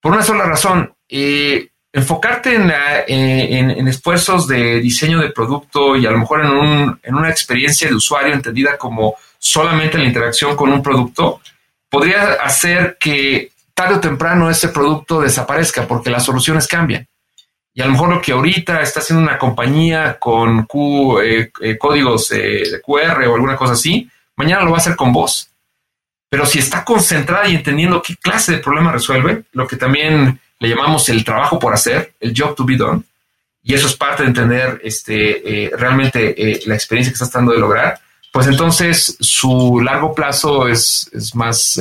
[0.00, 6.18] Por una sola razón, eh, enfocarte en, esfuerzos de diseño de producto y a lo
[6.18, 11.40] mejor en, en una experiencia de usuario entendida como solamente la interacción con un producto,
[11.88, 17.08] podría hacer que tarde o temprano ese producto desaparezca porque las soluciones cambian.
[17.78, 21.78] Y a lo mejor lo que ahorita está haciendo una compañía con Q, eh, eh,
[21.78, 25.48] códigos eh, de QR o alguna cosa así, mañana lo va a hacer con vos.
[26.28, 30.68] Pero si está concentrada y entendiendo qué clase de problema resuelve, lo que también le
[30.68, 33.04] llamamos el trabajo por hacer, el job to be done,
[33.62, 38.00] y eso es parte de entender este, realmente la experiencia que está tratando de lograr,
[38.32, 41.78] pues entonces su largo plazo es, es más,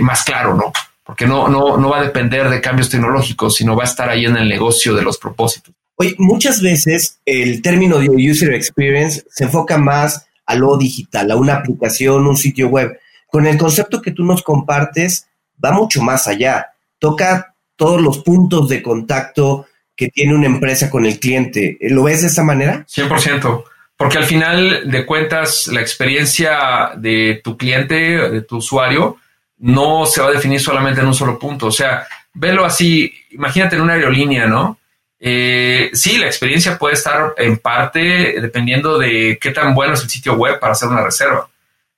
[0.00, 0.72] más claro, ¿no?
[1.10, 4.26] Porque no, no, no va a depender de cambios tecnológicos, sino va a estar ahí
[4.26, 5.74] en el negocio de los propósitos.
[5.96, 11.34] Oye, muchas veces el término de user experience se enfoca más a lo digital, a
[11.34, 12.96] una aplicación, un sitio web.
[13.26, 15.26] Con el concepto que tú nos compartes,
[15.62, 16.68] va mucho más allá.
[17.00, 21.76] Toca todos los puntos de contacto que tiene una empresa con el cliente.
[21.80, 22.86] ¿Lo ves de esa manera?
[22.86, 23.64] 100%.
[23.96, 27.96] Porque al final de cuentas, la experiencia de tu cliente,
[28.30, 29.16] de tu usuario,
[29.60, 31.66] no se va a definir solamente en un solo punto.
[31.66, 34.78] O sea, velo así, imagínate en una aerolínea, ¿no?
[35.18, 40.08] Eh, sí, la experiencia puede estar en parte dependiendo de qué tan bueno es el
[40.08, 41.48] sitio web para hacer una reserva.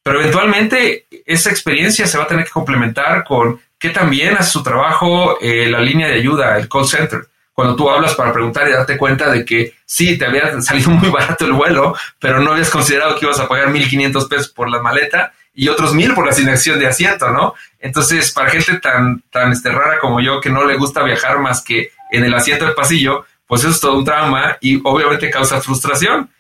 [0.02, 4.50] Pero eventualmente esa experiencia se va a tener que complementar con qué tan bien hace
[4.50, 7.28] su trabajo eh, la línea de ayuda, el call center.
[7.52, 11.10] Cuando tú hablas para preguntar y darte cuenta de que sí, te había salido muy
[11.10, 14.82] barato el vuelo, pero no habías considerado que ibas a pagar 1.500 pesos por la
[14.82, 17.54] maleta y otros mil por la asignación de asiento, ¿no?
[17.78, 21.62] Entonces, para gente tan, tan este, rara como yo que no le gusta viajar más
[21.62, 25.60] que en el asiento del pasillo, pues eso es todo un trauma y obviamente causa
[25.60, 26.30] frustración.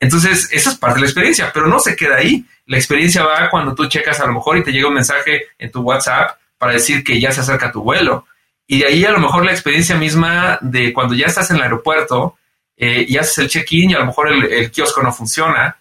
[0.00, 2.44] Entonces, eso es parte de la experiencia, pero no se queda ahí.
[2.66, 5.70] La experiencia va cuando tú checas a lo mejor y te llega un mensaje en
[5.70, 8.26] tu WhatsApp para decir que ya se acerca tu vuelo.
[8.66, 11.62] Y de ahí a lo mejor la experiencia misma de cuando ya estás en el
[11.62, 12.36] aeropuerto
[12.76, 15.76] eh, y haces el check-in y a lo mejor el kiosco no funciona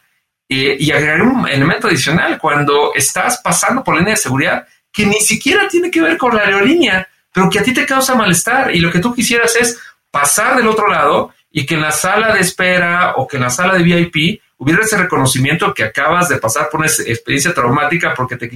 [0.54, 5.22] y agregar un elemento adicional cuando estás pasando por la línea de seguridad que ni
[5.22, 8.80] siquiera tiene que ver con la aerolínea, pero que a ti te causa malestar y
[8.80, 12.42] lo que tú quisieras es pasar del otro lado y que en la sala de
[12.42, 16.70] espera o que en la sala de VIP hubiera ese reconocimiento que acabas de pasar
[16.70, 18.50] por una experiencia traumática porque te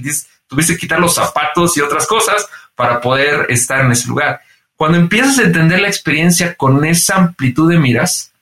[0.46, 4.40] tuviste que quitar los zapatos y otras cosas para poder estar en ese lugar.
[4.76, 8.32] Cuando empiezas a entender la experiencia con esa amplitud de miras,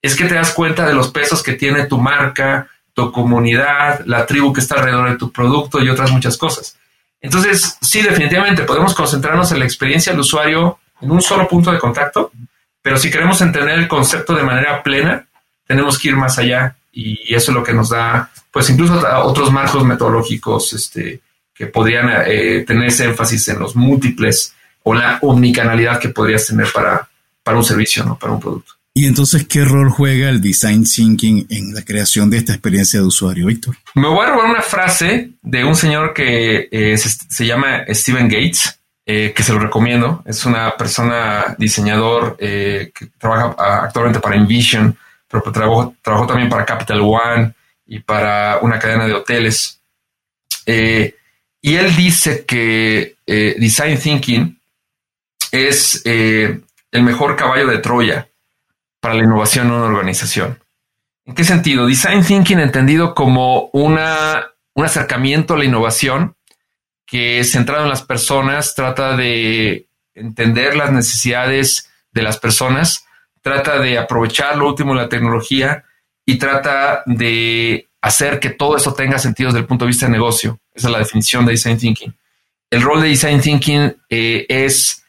[0.00, 4.26] es que te das cuenta de los pesos que tiene tu marca, tu comunidad, la
[4.26, 6.76] tribu que está alrededor de tu producto y otras muchas cosas.
[7.20, 11.78] Entonces, sí, definitivamente podemos concentrarnos en la experiencia del usuario en un solo punto de
[11.78, 12.32] contacto,
[12.82, 15.26] pero si queremos entender el concepto de manera plena,
[15.66, 19.50] tenemos que ir más allá y eso es lo que nos da, pues incluso otros
[19.50, 21.20] marcos metodológicos este,
[21.54, 26.66] que podrían eh, tener ese énfasis en los múltiples o la omnicanalidad que podrías tener
[26.72, 27.08] para,
[27.42, 28.18] para un servicio, ¿no?
[28.18, 28.74] Para un producto.
[28.94, 33.06] Y entonces, ¿qué rol juega el design thinking en la creación de esta experiencia de
[33.06, 33.74] usuario, Víctor?
[33.94, 38.78] Me voy a robar una frase de un señor que eh, se, llama Steven Gates,
[39.06, 40.22] eh, que se lo recomiendo.
[40.26, 44.94] Es una persona diseñador eh, que trabaja actualmente para Envision,
[45.26, 47.54] pero trabajó, trabajó, también para Capital One
[47.86, 49.80] y para una cadena de hoteles.
[50.66, 54.60] y él dice que design thinking
[55.50, 58.28] es el mejor caballo de Troya
[59.02, 60.60] para la innovación en una organización.
[61.26, 61.88] ¿En qué sentido?
[61.88, 66.36] Design Thinking entendido como una, un acercamiento a la innovación
[67.04, 73.04] que centrado en las personas trata de entender las necesidades de las personas,
[73.40, 75.84] trata de aprovechar lo último de la tecnología
[76.24, 80.12] y trata de hacer que todo eso tenga sentido desde el punto de vista de
[80.12, 80.60] negocio.
[80.72, 82.14] Esa es la definición de Design Thinking.
[82.70, 85.04] El rol de Design Thinking eh, es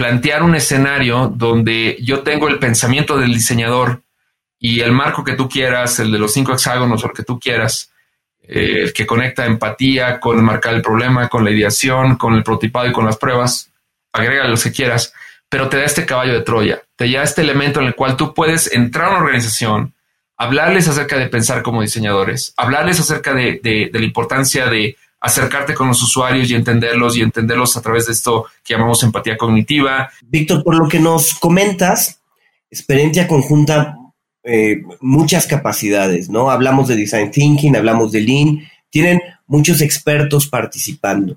[0.00, 4.00] plantear un escenario donde yo tengo el pensamiento del diseñador
[4.58, 7.38] y el marco que tú quieras, el de los cinco hexágonos o el que tú
[7.38, 7.92] quieras,
[8.42, 12.86] eh, el que conecta empatía con marcar el problema, con la ideación, con el prototipado
[12.86, 13.70] y con las pruebas,
[14.10, 15.12] agrega lo que quieras,
[15.50, 18.32] pero te da este caballo de Troya, te da este elemento en el cual tú
[18.32, 19.92] puedes entrar a una organización,
[20.38, 26.02] hablarles acerca de pensar como diseñadores, hablarles acerca de la importancia de acercarte con los
[26.02, 30.10] usuarios y entenderlos y entenderlos a través de esto que llamamos empatía cognitiva.
[30.22, 32.20] Víctor, por lo que nos comentas,
[32.70, 33.96] experiencia conjunta
[34.42, 36.50] eh, muchas capacidades, ¿no?
[36.50, 41.36] Hablamos de design thinking, hablamos de lean, tienen muchos expertos participando.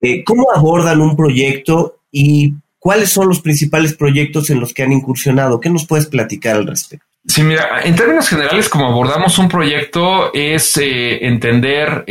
[0.00, 4.92] Eh, ¿Cómo abordan un proyecto y cuáles son los principales proyectos en los que han
[4.92, 5.58] incursionado?
[5.58, 7.04] ¿Qué nos puedes platicar al respecto?
[7.26, 12.04] Sí, mira, en términos generales, como abordamos un proyecto es eh, entender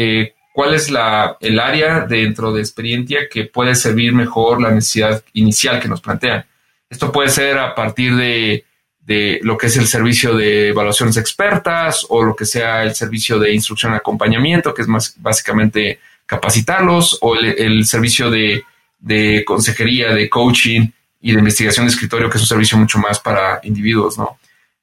[0.58, 5.80] cuál es la, el área dentro de experiencia que puede servir mejor la necesidad inicial
[5.80, 6.48] que nos plantean.
[6.90, 8.66] Esto puede ser a partir de,
[9.02, 13.38] de, lo que es el servicio de evaluaciones expertas o lo que sea el servicio
[13.38, 18.64] de instrucción y acompañamiento, que es más básicamente capacitarlos, o el, servicio de,
[18.98, 20.90] de, consejería, de coaching
[21.22, 24.40] y de investigación de escritorio, que es un servicio mucho más para individuos, ¿no?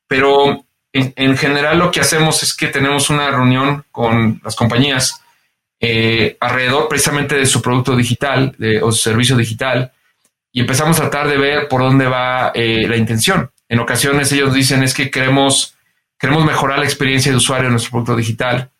[0.06, 5.20] Pero en, en general lo que hacemos es que tenemos una reunión con las compañías
[5.86, 9.92] eh, alrededor precisamente de su producto digital o su servicio digital
[10.50, 13.50] y empezamos a tratar de ver por dónde va eh, la intención.
[13.68, 15.74] En ocasiones ellos dicen es que queremos,
[16.18, 18.70] queremos mejorar la experiencia de usuario en nuestro producto digital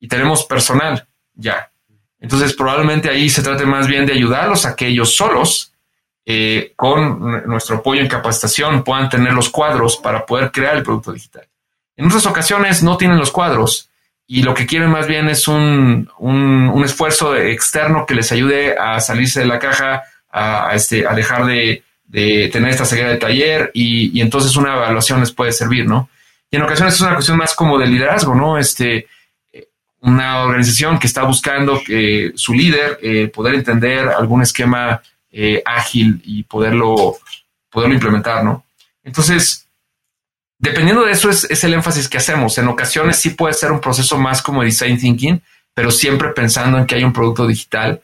[0.00, 1.70] y tenemos personal ya.
[2.18, 5.74] Entonces probablemente ahí se trate más bien de ayudarlos a que ellos solos,
[6.24, 11.12] eh, con nuestro apoyo en capacitación, puedan tener los cuadros para poder crear el producto
[11.12, 11.46] digital.
[11.94, 13.87] En otras ocasiones no tienen los cuadros
[14.30, 19.00] y lo que quieren más bien es un, un, esfuerzo externo que les ayude a
[19.00, 23.70] salirse de la caja, a, este, a dejar de, de, tener esta ceguera de taller
[23.72, 26.10] y, y, entonces una evaluación les puede servir, ¿no?
[26.50, 28.58] Y en ocasiones es una cuestión más como de liderazgo, ¿no?
[28.58, 29.06] Este,
[30.00, 36.20] una organización que está buscando que su líder eh, poder entender algún esquema eh, ágil
[36.24, 37.16] y poderlo,
[37.70, 38.64] poderlo implementar, ¿no?
[39.02, 39.67] Entonces,
[40.58, 42.58] dependiendo de eso es, el énfasis que hacemos.
[42.58, 45.40] En ocasiones sí puede ser un proceso más como design thinking,
[45.74, 48.00] pero siempre pensando en que hay un producto digital.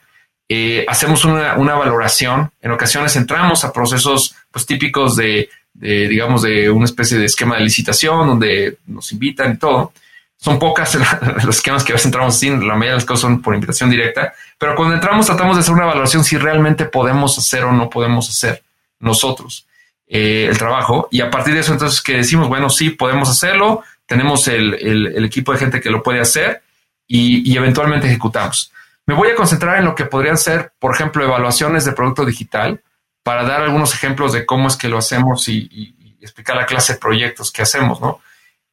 [0.47, 2.51] Eh, hacemos una, valoración.
[2.61, 7.63] En ocasiones entramos a procesos pues, típicos de, digamos, de una especie de esquema de
[7.63, 9.91] licitación donde nos invitan y todo.
[10.37, 10.95] Son pocas
[11.43, 13.89] los esquemas que a veces entramos sin, la mayoría de las cosas son por invitación
[13.89, 17.89] directa, pero cuando entramos tratamos de hacer una valoración si realmente podemos hacer o no
[17.89, 18.61] podemos hacer
[18.99, 19.65] nosotros.
[20.07, 23.83] Eh, el trabajo y a partir de eso entonces que decimos, bueno, sí, podemos hacerlo,
[24.05, 26.61] tenemos el, equipo de gente que lo puede hacer
[27.07, 28.71] y, eventualmente ejecutamos.
[29.07, 32.81] Me voy a concentrar en lo que podrían ser, por ejemplo, evaluaciones de producto digital
[33.23, 36.99] para dar algunos ejemplos de cómo es que lo hacemos y, explicar la clase de
[36.99, 38.19] proyectos que hacemos, ¿no?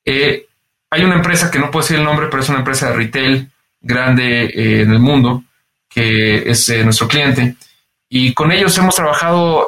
[0.07, 0.47] Eh,
[0.89, 3.51] hay una empresa que no puedo decir el nombre, pero es una empresa de retail
[3.79, 5.45] grande eh, en el mundo,
[5.87, 7.57] que es nuestro cliente.
[8.09, 9.67] Y con ellos hemos trabajado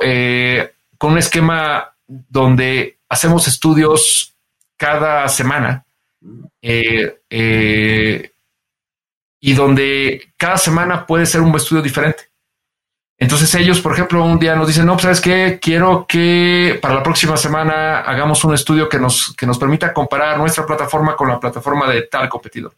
[0.98, 4.34] con un esquema donde hacemos estudios
[4.76, 5.84] cada semana
[6.60, 8.32] eh, eh,
[9.40, 12.24] y donde cada semana puede ser un estudio diferente.
[13.16, 15.58] Entonces ellos, por ejemplo, un día nos dicen, no, pues, ¿sabes qué?
[15.62, 20.36] Quiero que para la próxima semana hagamos un estudio que nos, que nos permita comparar
[20.36, 22.74] nuestra plataforma con la plataforma de tal competidor.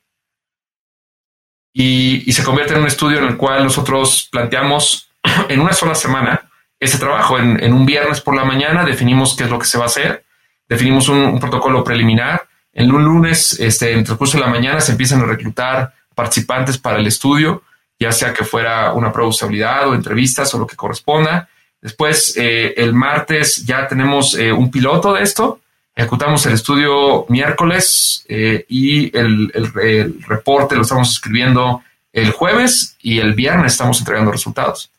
[1.72, 5.10] Y, y se convierte en un estudio en el cual nosotros planteamos
[5.48, 6.45] en una sola semana
[6.86, 7.38] ese trabajo.
[7.38, 10.24] En, un viernes por la mañana definimos qué es lo que se va a hacer,
[10.68, 12.46] definimos un, protocolo preliminar.
[12.72, 16.78] En un lunes, este, en el transcurso de la mañana, se empiezan a reclutar participantes
[16.78, 17.62] para el estudio
[17.98, 21.48] ya sea que fuera una prueba de usabilidad o entrevistas o lo que corresponda.
[21.80, 25.60] Después, eh, el martes ya tenemos eh, un piloto de esto.
[25.94, 31.82] Ejecutamos el estudio miércoles eh, y el, el, reporte lo estamos escribiendo
[32.12, 34.90] el jueves y el viernes estamos entregando resultados.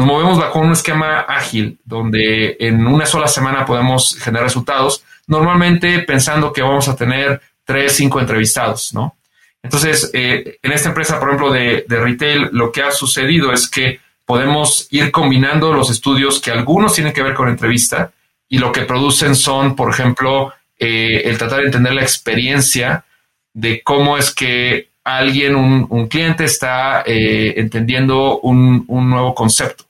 [0.00, 5.98] Nos movemos bajo un esquema ágil donde en una sola semana podemos generar resultados, normalmente
[5.98, 9.18] pensando que vamos a tener tres, cinco entrevistados, ¿no?
[9.62, 14.00] Entonces, eh, en esta empresa, por ejemplo, de, retail, lo que ha sucedido es que
[14.24, 18.10] podemos ir combinando los estudios que algunos tienen que ver con entrevista
[18.48, 23.04] y lo que producen son, por ejemplo, eh, el tratar de entender la experiencia
[23.52, 29.89] de cómo es que alguien, un, cliente, está eh, entendiendo un, un, nuevo concepto.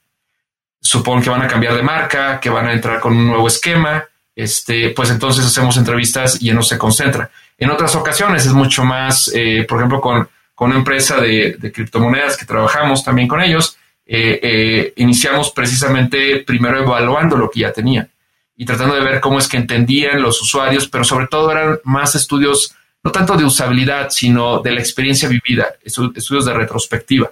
[0.80, 4.04] Supongo que van a cambiar de marca, que van a entrar con un nuevo esquema,
[4.34, 7.30] este, pues entonces hacemos entrevistas y no se concentra.
[7.58, 12.36] En otras ocasiones es mucho más, eh, por ejemplo, con, con, una empresa de, criptomonedas
[12.38, 13.76] que trabajamos también con ellos,
[14.06, 18.10] eh, eh, iniciamos precisamente primero evaluando lo que ya tenían
[18.56, 22.14] y tratando de ver cómo es que entendían los usuarios, pero sobre todo eran más
[22.14, 27.30] estudios, no tanto de usabilidad, sino de la experiencia vivida, estudios de retrospectiva.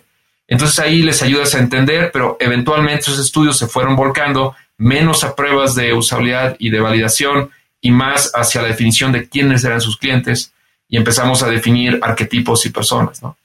[0.49, 5.37] Entonces ahí les ayudas a entender, pero eventualmente esos estudios se fueron volcando menos a
[5.37, 9.99] pruebas de usabilidad y de validación y más hacia la definición de quiénes eran sus
[9.99, 10.53] clientes
[10.89, 13.23] y empezamos a definir arquetipos y personas.
[13.23, 13.37] ¿no?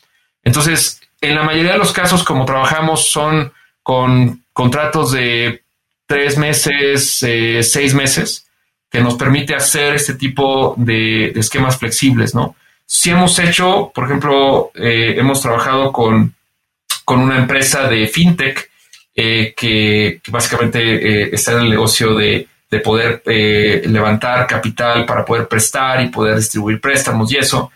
[0.44, 3.52] Entonces, en la mayoría de los casos, como trabajamos, son
[3.82, 5.62] con contratos de
[6.06, 8.48] tres meses, eh, seis meses,
[8.90, 12.56] que nos permite hacer este tipo de, esquemas flexibles, ¿no?
[12.86, 16.36] Si hemos hecho, por ejemplo, eh, hemos trabajado con,
[17.04, 18.70] con, una empresa de fintech
[19.16, 25.48] eh, que, básicamente está en el negocio de de poder eh, levantar capital para poder
[25.48, 27.72] prestar y poder distribuir préstamos y eso.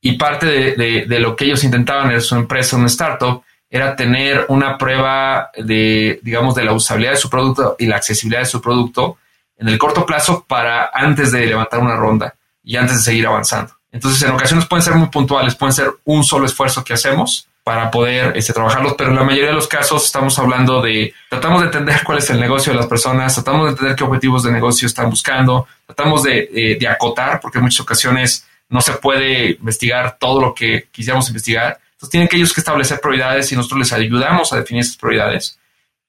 [0.00, 4.76] Y parte de, lo que ellos intentaban en su empresa, un startup, era tener una
[4.76, 9.18] prueba de, digamos, de la usabilidad de su producto y la accesibilidad de su producto
[9.56, 13.72] en el corto plazo para antes de levantar una ronda y antes de seguir avanzando.
[13.92, 17.90] Entonces, en ocasiones pueden ser muy puntuales, pueden ser un solo esfuerzo que hacemos para
[17.90, 21.66] poder este, trabajarlos, pero en la mayoría de los casos estamos hablando de, tratamos de
[21.66, 24.86] entender cuál es el negocio de las personas, tratamos de entender qué objetivos de negocio
[24.86, 30.40] están buscando, tratamos de, de, acotar, porque en muchas ocasiones no se puede investigar todo
[30.40, 31.78] lo que quisiéramos investigar.
[31.92, 35.58] Entonces tienen que ellos que establecer prioridades y nosotros les ayudamos a definir esas prioridades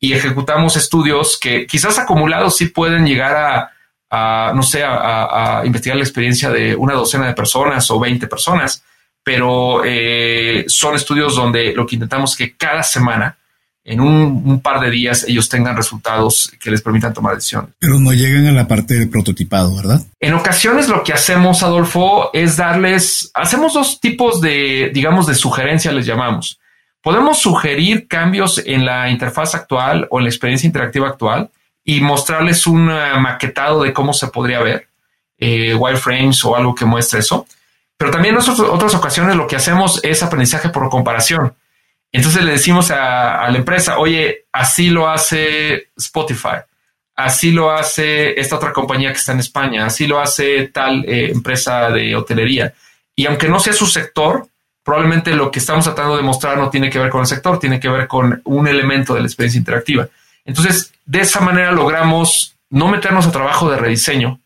[0.03, 3.71] y ejecutamos estudios que quizás acumulados sí pueden llegar
[4.09, 8.27] a, no sé, a, a, investigar la experiencia de una docena de personas o 20
[8.27, 8.83] personas,
[9.23, 13.37] pero eh, son estudios donde lo que intentamos es que cada semana,
[13.83, 17.71] en un, par de días, ellos tengan resultados que les permitan tomar decisiones.
[17.79, 20.01] Pero no llegan a la parte de prototipado, ¿verdad?
[20.19, 25.91] En ocasiones lo que hacemos, Adolfo, es darles, hacemos dos tipos de, digamos, de sugerencia,
[25.91, 26.59] les llamamos.
[27.01, 31.49] Podemos sugerir cambios en la interfaz actual o en la experiencia interactiva actual
[31.83, 34.87] y mostrarles un maquetado de cómo se podría ver,
[35.39, 37.47] eh, wireframes o algo que muestre eso.
[38.01, 41.53] Pero también en otras ocasiones lo que hacemos es aprendizaje por comparación.
[42.11, 46.63] Entonces le decimos a, la empresa, oye, así lo hace Spotify,
[47.15, 51.29] así lo hace esta otra compañía que está en España, así lo hace tal eh,
[51.29, 52.73] empresa de hotelería.
[53.15, 54.47] Y aunque no sea su sector,
[54.83, 57.79] probablemente lo que estamos tratando de mostrar no tiene que ver con el sector, tiene
[57.79, 60.07] que ver con un elemento de la experiencia interactiva.
[60.43, 64.40] Entonces, de esa manera logramos no meternos a trabajo de rediseño,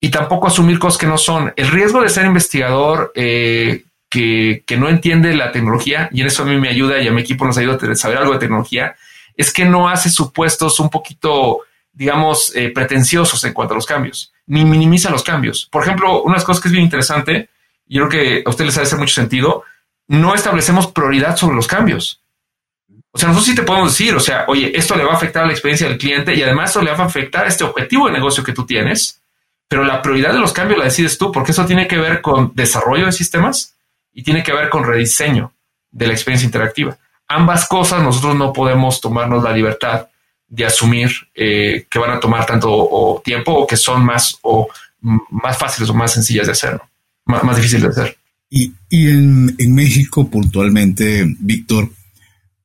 [0.00, 1.52] y tampoco asumir cosas que no son.
[1.56, 6.46] El riesgo de ser investigador eh, que, no entiende la tecnología, y en eso a
[6.46, 8.94] mí me ayuda y a mi equipo nos ayuda a saber algo de tecnología,
[9.36, 11.60] es que no hace supuestos un poquito,
[11.92, 15.68] digamos, eh, pretenciosos en cuanto a los cambios, ni minimiza los cambios.
[15.70, 17.48] Por ejemplo, unas cosas que es bien interesante,
[17.86, 19.64] y yo creo que a ustedes les hace mucho sentido,
[20.06, 22.22] no establecemos prioridad sobre los cambios.
[23.10, 25.42] O sea, nosotros sí te podemos decir, o sea, oye, esto le va a afectar
[25.42, 28.06] a la experiencia del cliente y además esto le va a afectar a este objetivo
[28.06, 29.20] de negocio que tú tienes
[29.68, 32.52] pero la prioridad de los cambios la decides tú, porque eso tiene que ver con
[32.54, 33.74] desarrollo de sistemas
[34.12, 35.52] y tiene que ver con rediseño
[35.90, 36.96] de la experiencia interactiva.
[37.28, 40.08] Ambas cosas nosotros no podemos tomarnos la libertad
[40.48, 44.68] de asumir eh, que van a tomar tanto tiempo o que son más o
[45.00, 46.80] más fáciles o más sencillas de hacer,
[47.26, 48.18] más, más difíciles de hacer.
[48.50, 51.90] Y, en, México puntualmente, Víctor,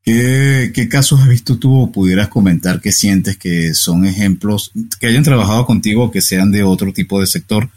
[0.04, 5.24] ¿Qué, casos has visto tú o pudieras comentar que sientes que son ejemplos que hayan
[5.24, 7.70] trabajado contigo o que sean de otro tipo de sector?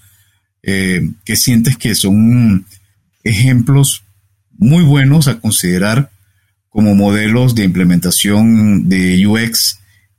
[0.62, 2.66] Eh, que sientes que son
[3.22, 4.02] ejemplos
[4.58, 6.10] muy buenos a considerar
[6.68, 9.78] como modelos de implementación de UX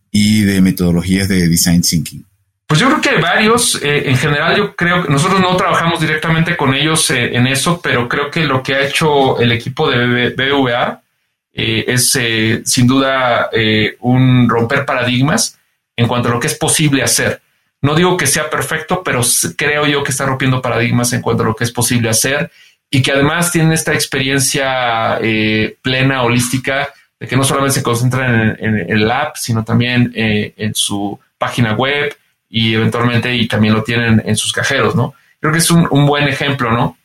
[0.09, 2.25] y de metodologías de design thinking?
[2.65, 3.81] Pues yo creo que hay varios.
[3.83, 7.81] Eh, en general, yo creo que nosotros no trabajamos directamente con ellos eh, en eso,
[7.81, 10.31] pero creo que lo que ha hecho el equipo de
[11.57, 12.17] BVA es
[12.65, 13.49] sin duda
[13.99, 15.57] un romper paradigmas
[15.95, 17.41] en cuanto a lo que es posible hacer.
[17.81, 19.21] No digo que sea perfecto, pero
[19.55, 22.51] creo yo que está rompiendo paradigmas en cuanto a lo que es posible hacer
[22.89, 25.19] y que además tienen esta experiencia
[25.81, 26.89] plena, holística,
[27.19, 32.15] de que no solamente se concentran en, el app, sino también en su página web
[32.49, 35.13] y eventualmente y también lo tienen en sus cajeros, ¿no?
[35.39, 36.97] Creo que es un, buen ejemplo, ¿no?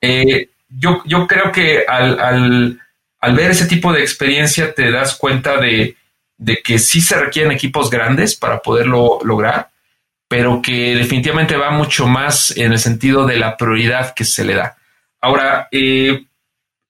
[0.00, 2.80] Eh, yo, yo creo que al,
[3.28, 5.96] ver ese tipo de experiencia te das cuenta de,
[6.64, 9.70] que sí se requieren equipos grandes para poderlo lograr,
[10.28, 14.54] pero que definitivamente va mucho más en el sentido de la prioridad que se le
[14.54, 14.76] da.
[15.20, 16.24] Ahora, eh,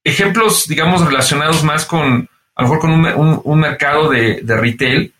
[0.04, 5.12] ejemplos, digamos, relacionados más con, a lo mejor con un, mercado de, de, retail,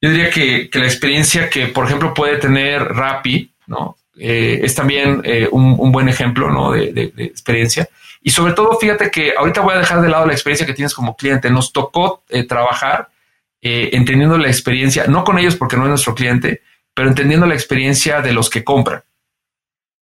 [0.00, 3.96] yo diría que, la experiencia que, por ejemplo, puede tener Rappi, ¿no?
[4.18, 6.72] Eh, es también eh, un, buen ejemplo, ¿no?
[6.72, 7.88] De, experiencia.
[8.26, 10.92] Y sobre todo, fíjate que ahorita voy a dejar de lado la experiencia que tienes
[10.92, 11.48] como cliente.
[11.48, 13.08] Nos tocó eh, trabajar
[13.62, 16.62] entendiendo la experiencia, no con ellos porque no es nuestro cliente,
[16.92, 19.02] pero entendiendo la experiencia de los que compran,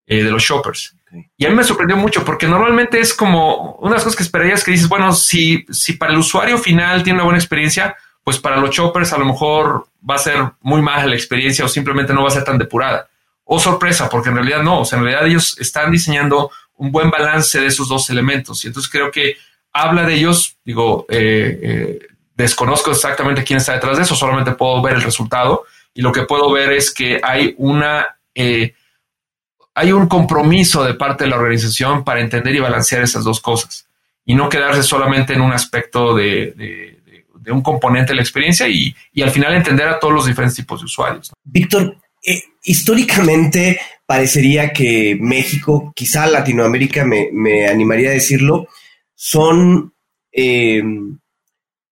[0.06, 0.96] de los shoppers.
[1.36, 4.70] Y a mí me sorprendió mucho porque normalmente es como unas cosas que esperarías que
[4.70, 8.70] dices, bueno, si, si para el usuario final tiene una buena experiencia, pues para los
[8.70, 12.28] choppers a lo mejor va a ser muy mala la experiencia o simplemente no va
[12.28, 13.08] a ser tan depurada.
[13.44, 16.50] O sorpresa, porque en realidad no, o sea, en realidad ellos están diseñando
[16.80, 18.64] un buen balance de esos dos elementos.
[18.64, 19.36] Y entonces creo que
[19.72, 21.98] habla de ellos, digo, eh, eh,
[22.34, 26.22] desconozco exactamente quién está detrás de eso, solamente puedo ver el resultado y lo que
[26.22, 28.16] puedo ver es que hay una...
[28.34, 28.74] Eh,
[29.72, 33.86] hay un compromiso de parte de la organización para entender y balancear esas dos cosas
[34.24, 37.00] y no quedarse solamente en un aspecto de
[37.40, 40.80] de un componente de la experiencia y, al final entender a todos los diferentes tipos
[40.80, 41.32] de usuarios.
[41.42, 48.68] Víctor, eh, históricamente parecería que México, quizá Latinoamérica, me, animaría a decirlo,
[49.14, 49.94] son
[50.32, 50.82] eh,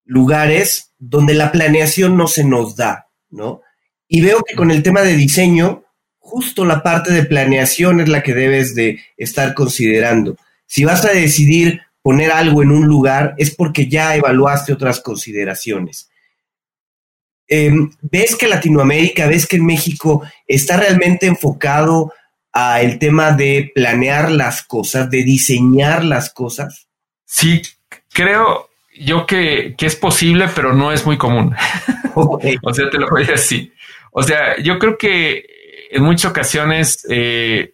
[0.04, 3.62] lugares donde la planeación no se nos da, ¿no?
[4.08, 5.84] Y veo que con el tema de diseño,
[6.18, 10.36] justo la parte de planeación es la que debes de estar considerando.
[10.66, 16.10] Si vas a decidir poner algo en un lugar es porque ya evaluaste otras consideraciones.
[17.48, 22.12] Em, ¿Ves que Latinoamérica, ves que en México está realmente enfocado
[22.52, 26.88] a el tema de planear las cosas, de diseñar las cosas?
[27.24, 27.62] Sí,
[28.12, 28.68] creo
[29.00, 31.54] yo que, es posible, pero no es muy común.
[32.14, 33.72] o sea, te lo voy a decir.
[34.12, 35.46] O sea, yo creo que
[35.90, 37.72] en muchas ocasiones, eh,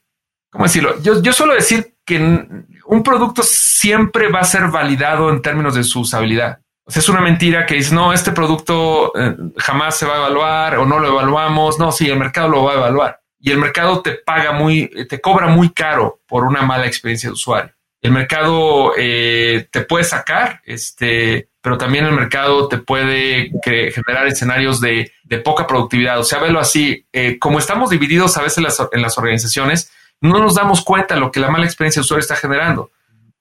[0.51, 1.03] ¿cómo decirlo?
[1.03, 5.83] Yo, yo suelo decir que un producto siempre va a ser validado en términos de
[5.83, 6.61] su usabilidad.
[6.87, 10.19] O sea, es una mentira que dice, no, este producto eh, jamás se va a
[10.19, 11.79] evaluar o no lo evaluamos.
[11.79, 13.21] No, sí, el mercado lo va a evaluar.
[13.41, 17.35] Y el mercado te paga muy, te cobra muy caro por una mala experiencia de
[17.35, 17.73] usuario.
[18.03, 24.79] El mercado eh, te puede sacar, este, pero también el mercado te puede generar escenarios
[24.81, 25.11] de,
[25.43, 26.19] poca productividad.
[26.19, 30.55] O sea, velo así, eh, como estamos divididos a veces en las organizaciones, no nos
[30.55, 32.91] damos cuenta de lo que la mala experiencia de usuario está generando.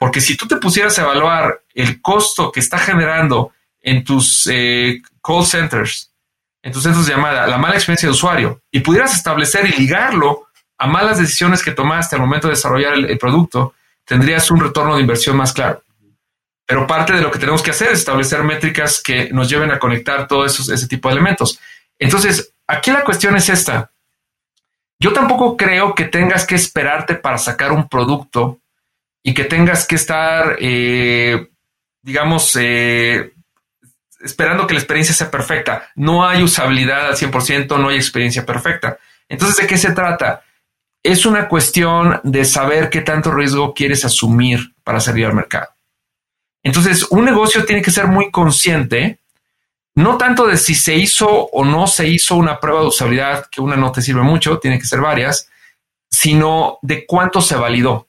[0.03, 5.01] Porque si tú te pusieras a evaluar el costo que está generando en tus eh,
[5.23, 6.11] call centers,
[6.61, 10.47] en tus centros de llamada, la mala experiencia de usuario, y pudieras establecer y ligarlo
[10.77, 15.01] a malas decisiones que tomaste al momento de desarrollar el, producto, tendrías un retorno de
[15.03, 15.81] inversión más claro.
[16.65, 19.79] Pero parte de lo que tenemos que hacer es establecer métricas que nos lleven a
[19.79, 21.61] conectar todos ese tipo de elementos.
[21.97, 23.89] Entonces, aquí la cuestión es esta.
[24.99, 28.59] Yo tampoco creo que tengas que esperarte para sacar un producto
[29.23, 31.49] y que tengas que estar, eh,
[32.01, 33.33] digamos, eh,
[34.21, 35.89] esperando que la experiencia sea perfecta.
[35.95, 38.99] No hay usabilidad al 100%, no hay experiencia perfecta.
[39.29, 40.43] Entonces, ¿de qué se trata?
[41.01, 45.69] Es una cuestión de saber qué tanto riesgo quieres asumir para salir al mercado.
[46.61, 49.19] Entonces, un negocio tiene que ser muy consciente
[49.95, 53.61] no tanto de si se hizo o no se hizo una prueba de usabilidad, que
[53.61, 55.49] una no te sirve mucho, tiene que ser varias,
[56.09, 58.07] sino de cuánto se validó.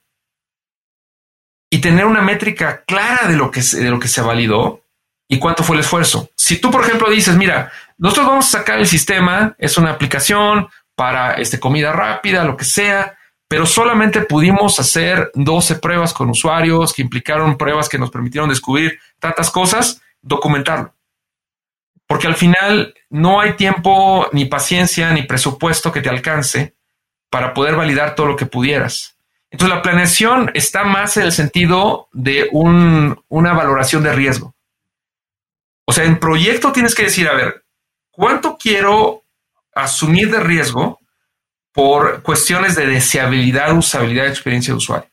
[1.74, 4.82] Y tener una métrica clara de lo que, de lo que se validó
[5.28, 6.30] y cuánto fue el esfuerzo.
[6.36, 10.68] Si tú, por ejemplo, dices, mira, nosotros vamos a sacar el sistema, es una aplicación
[10.94, 13.18] para este, comida rápida, lo que sea,
[13.48, 18.98] pero solamente pudimos hacer 12 pruebas con usuarios que implicaron pruebas que nos permitieron descubrir
[19.18, 20.94] tantas cosas, documentarlo
[22.06, 26.76] porque al final no hay tiempo, ni paciencia, ni presupuesto que te alcance
[27.30, 29.13] para poder validar todo lo que pudieras.
[29.54, 34.52] Entonces la planeación está más en el sentido de una valoración de riesgo.
[35.84, 37.62] O sea, en proyecto tienes que decir, a ver,
[38.10, 39.22] ¿cuánto quiero
[39.72, 40.98] asumir de riesgo
[41.70, 45.08] por cuestiones de deseabilidad, usabilidad, experiencia de usuario?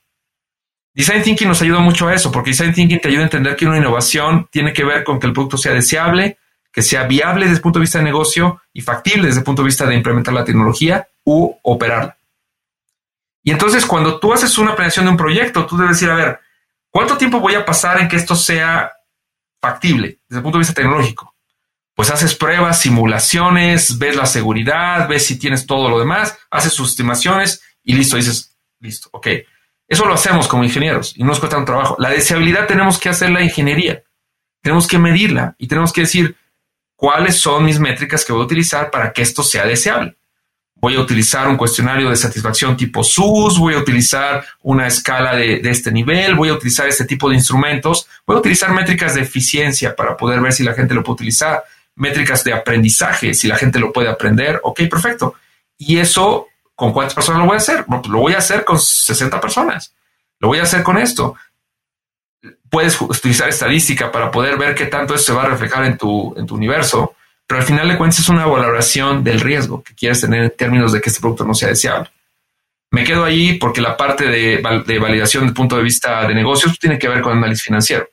[0.91, 3.67] Design Thinking nos ayuda mucho a eso, porque Design Thinking te ayuda a entender que
[3.67, 6.39] una innovación tiene que ver con que el producto sea deseable,
[6.73, 9.61] que sea viable desde el punto de vista de negocio y factible desde el punto
[9.61, 12.17] de vista de implementar la tecnología u operarla.
[13.43, 16.39] Y entonces cuando tú haces una planeación de un proyecto, tú debes decir, a ver,
[16.89, 18.91] ¿cuánto tiempo voy a pasar en que esto sea
[19.59, 21.35] factible desde el punto de vista tecnológico?
[21.95, 26.91] Pues haces pruebas, simulaciones, ves la seguridad, ves si tienes todo lo demás, haces sus
[26.91, 29.27] estimaciones y listo, dices, listo, ok.
[29.87, 31.97] Eso lo hacemos como ingenieros y no nos cuesta un trabajo.
[31.99, 34.03] La deseabilidad tenemos que hacer la ingeniería,
[34.61, 36.37] tenemos que medirla y tenemos que decir
[36.95, 40.15] cuáles son mis métricas que voy a utilizar para que esto sea deseable
[40.82, 45.61] voy a utilizar un cuestionario de satisfacción tipo SUS, voy a utilizar una escala de,
[45.63, 49.95] este nivel, voy a utilizar este tipo de instrumentos, voy a utilizar métricas de eficiencia
[49.95, 51.63] para poder ver si la gente lo puede utilizar,
[51.95, 55.36] métricas de aprendizaje, si la gente lo puede aprender, ok, perfecto.
[55.77, 57.86] Y eso, ¿con cuántas personas lo voy a hacer?
[57.86, 59.93] Pues lo voy a hacer con 60 personas,
[60.39, 61.36] lo voy a hacer con esto.
[62.71, 66.34] Puedes utilizar estadística para poder ver qué tanto eso se va a reflejar en tu,
[66.36, 67.13] en tu universo
[67.51, 70.93] pero al final de cuentas es una valoración del riesgo que quieres tener en términos
[70.93, 72.09] de que este producto no sea deseable.
[72.91, 76.97] Me quedo ahí porque la parte de, validación desde punto de vista de negocios tiene
[76.97, 78.07] que ver con análisis financiero.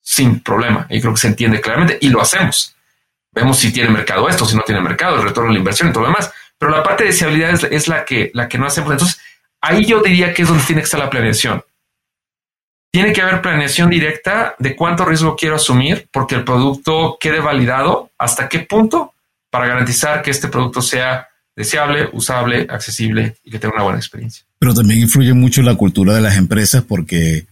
[0.00, 0.86] Sin problema.
[0.88, 2.76] Y creo que se entiende claramente y lo hacemos.
[3.32, 5.92] Vemos si tiene mercado esto, si no tiene mercado, el retorno a la inversión y
[5.92, 6.32] todo lo demás.
[6.56, 8.92] Pero la parte de deseabilidad es, es la, que, la que no hacemos.
[8.92, 9.20] Entonces,
[9.60, 11.60] ahí yo diría que es donde tiene que estar la planeación
[12.94, 18.12] tiene que haber planeación directa de cuánto riesgo quiero asumir porque el producto quede validado,
[18.16, 19.14] hasta qué punto
[19.50, 21.26] para garantizar que este producto sea
[21.56, 24.44] deseable, usable, accesible y que tenga una buena experiencia.
[24.60, 27.46] Pero también influye mucho la cultura de las empresas porque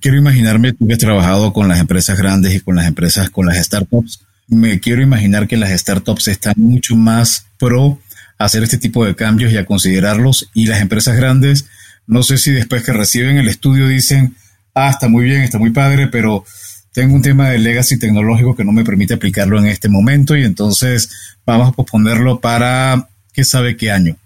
[0.00, 3.46] quiero imaginarme, tú que has trabajado con las empresas grandes y con las empresas, con
[3.46, 7.98] las startups, me quiero imaginar que las startups están mucho más pro
[8.38, 11.66] a hacer este tipo de cambios y a considerarlos y las empresas grandes,
[12.06, 14.36] no sé si después que reciben el estudio dicen,
[14.74, 16.44] ah, está muy bien, está muy padre, pero
[16.92, 20.44] tengo un tema de legacy tecnológico que no me permite aplicarlo en este momento y
[20.44, 24.16] entonces vamos a posponerlo para qué sabe qué año.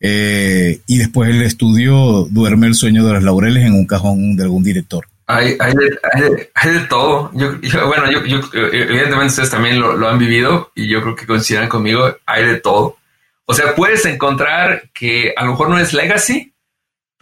[0.00, 4.44] Eh, y después el estudio duerme el sueño de los laureles en un cajón de
[4.44, 5.06] algún director.
[5.26, 7.30] Hay, hay, de, hay, de, todo.
[7.32, 7.52] Yo,
[7.86, 11.68] bueno, yo, yo, evidentemente ustedes también lo, lo, han vivido y yo creo que coincidan
[11.68, 12.98] conmigo, hay de todo.
[13.46, 16.52] O sea, puedes encontrar que a lo mejor no es legacy,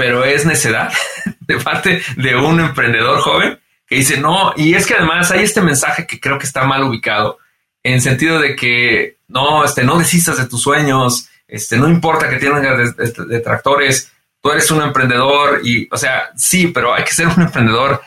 [0.02, 0.92] pero es necedad
[1.40, 5.60] de parte de un emprendedor joven que dice, no, y es que además hay este
[5.60, 7.38] mensaje que creo que está mal ubicado,
[7.84, 12.38] en sentido de que no, este, no desistas de tus sueños, este, no importa que
[12.38, 12.96] tengas
[13.28, 18.02] detractores, tú eres un emprendedor y, o sea, sí, pero hay que ser un emprendedor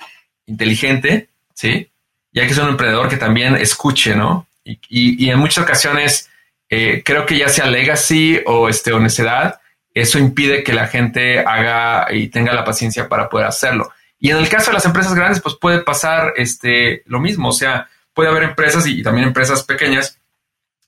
[0.47, 1.89] inteligente, ¿sí?
[2.33, 4.49] Y hay que ser un emprendedor que también escuche, ¿no?
[4.65, 6.29] Y, en muchas ocasiones,
[6.69, 9.61] eh, creo que ya sea legacy o, este, o necedad,
[9.95, 13.91] eso impide que la gente haga y tenga la paciencia para poder hacerlo.
[14.19, 17.49] Y en el caso de las empresas grandes, pues puede pasar este, lo mismo.
[17.49, 20.19] O sea, puede haber empresas y, también empresas pequeñas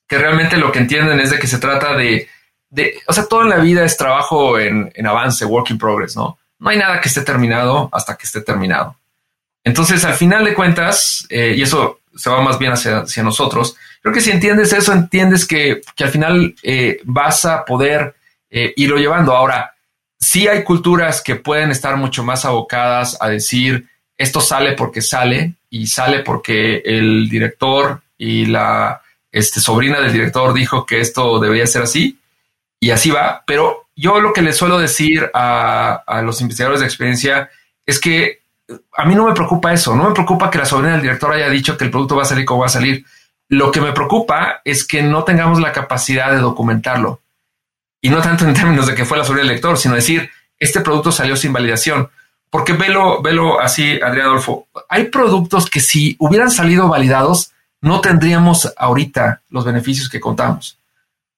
[0.07, 2.27] que realmente lo que entienden es de que se trata de,
[2.69, 6.37] de o sea, todo en la vida es trabajo en, avance, work in progress, ¿no?
[6.59, 8.97] No hay nada que esté terminado hasta que esté terminado.
[9.63, 13.77] Entonces, al final de cuentas, eh, y eso se va más bien hacia, hacia, nosotros,
[14.01, 18.16] creo que si entiendes eso, entiendes que, que al final eh, vas a poder
[18.49, 19.35] eh, irlo llevando.
[19.35, 19.73] Ahora,
[20.19, 23.87] sí hay culturas que pueden estar mucho más abocadas a decir
[24.17, 30.53] esto sale porque sale y sale porque el director y la este, sobrina del director
[30.53, 32.17] dijo que esto debería ser así
[32.79, 33.43] y así va.
[33.45, 37.49] Pero yo lo que le suelo decir a, a los investigadores de experiencia
[37.85, 38.39] es que
[38.97, 41.49] a mí no me preocupa eso, no me preocupa que la sobrina del director haya
[41.49, 43.05] dicho que el producto va a salir como va a salir.
[43.49, 47.21] Lo que me preocupa es que no tengamos la capacidad de documentarlo
[48.01, 50.29] y no tanto en términos de que fue la sobrina del lector, sino decir,
[50.59, 52.09] este producto salió sin validación.
[52.49, 58.73] Porque velo, velo así, Adrián Adolfo, hay productos que si hubieran salido validados, no tendríamos
[58.77, 60.77] ahorita los beneficios que contamos.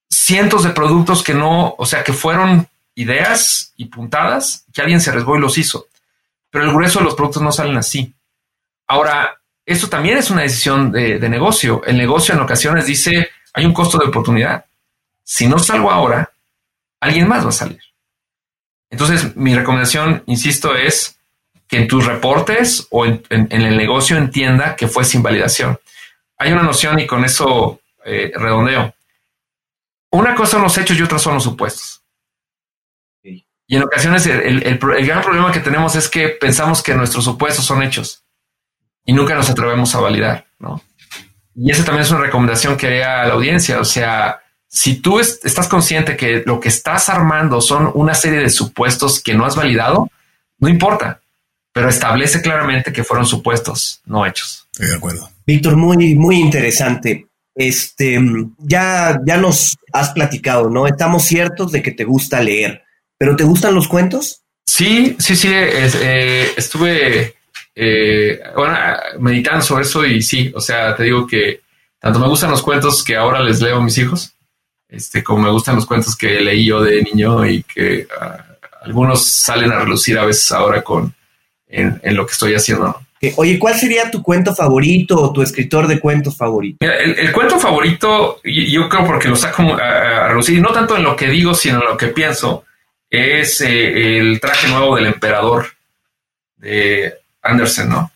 [0.09, 5.09] Cientos de productos que no, o sea, que fueron ideas y puntadas, que alguien se
[5.09, 5.87] arriesgó y los hizo.
[6.51, 8.13] Pero el grueso de los productos no salen así.
[8.87, 11.81] Ahora, esto también es una decisión de, de negocio.
[11.85, 14.65] El negocio en ocasiones dice, hay un costo de oportunidad.
[15.23, 16.31] Si no salgo ahora,
[16.99, 17.81] alguien más va a salir.
[18.89, 21.19] Entonces, mi recomendación, insisto, es
[21.67, 25.79] que en tus reportes o en, el negocio entienda que fue sin validación.
[26.37, 28.93] Hay una noción y con eso eh, redondeo.
[30.11, 32.01] Una cosa son los hechos y otra son los supuestos.
[33.21, 37.63] Y en ocasiones el, el, gran problema que tenemos es que pensamos que nuestros supuestos
[37.63, 38.23] son hechos
[39.05, 40.81] y nunca nos atrevemos a validar, ¿no?
[41.53, 43.79] Y esa también es una recomendación que haría a la audiencia.
[43.79, 48.49] O sea, si tú estás consciente que lo que estás armando son una serie de
[48.49, 50.09] supuestos que no has validado,
[50.59, 51.21] no importa.
[51.71, 54.67] pero establece claramente que fueron supuestos, no hechos.
[54.71, 55.29] Estoy de acuerdo.
[55.45, 57.27] Víctor, muy, muy interesante.
[57.55, 58.19] Este,
[58.57, 60.87] ya, ya nos has platicado, ¿no?
[60.87, 62.83] Estamos ciertos de que te gusta leer,
[63.17, 64.41] pero ¿te gustan los cuentos?
[64.65, 65.49] Sí, sí, sí.
[65.51, 67.35] Eh, estuve
[67.75, 68.75] eh, bueno,
[69.19, 71.61] meditando sobre eso y sí, o sea, te digo que
[71.97, 74.33] tanto me gustan los cuentos que ahora les leo a mis hijos,
[74.89, 78.43] este, como me gustan los cuentos que leí yo de niño y que ah,
[78.81, 81.13] algunos salen a relucir a veces ahora con
[81.67, 82.99] en, lo que estoy haciendo.
[83.35, 86.77] Oye, ¿cuál sería tu cuento favorito o tu escritor de cuentos favorito?
[86.81, 91.15] el, cuento favorito, yo creo porque lo saco a, a, relucir, no tanto en lo
[91.15, 92.63] que digo, sino en lo que pienso,
[93.09, 95.67] es eh, el traje nuevo del emperador
[96.57, 98.11] de Anderson, ¿no?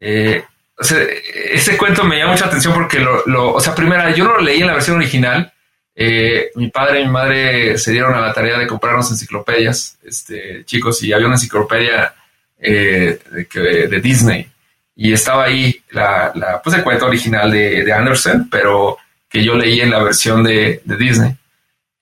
[0.00, 0.44] Eh,
[0.80, 4.60] ese cuento me llama mucha atención porque lo, o sea, primero, yo no lo leí
[4.60, 5.52] en la versión original.
[6.00, 10.64] Eh, mi padre y mi madre se dieron a la tarea de comprarnos enciclopedias, este,
[10.64, 12.14] chicos, y había una enciclopedia
[12.60, 14.48] eh, de, Disney.
[14.94, 19.90] Y estaba ahí la, pues el cuento original de, Anderson, pero que yo leí en
[19.90, 21.34] la versión de, Disney.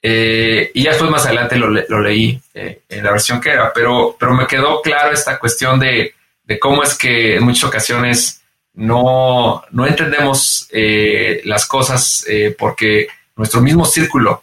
[0.03, 4.47] y ya después más adelante lo, leí en la versión que era, pero, pero me
[4.47, 8.43] quedó claro esta cuestión de, de cómo es que en muchas ocasiones
[8.77, 14.43] no, no entendemos eh, las cosas eh, porque nuestro mismo círculo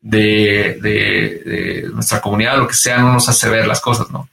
[0.00, 4.28] de, de, nuestra comunidad, lo que sea, no nos hace ver las cosas, ¿no?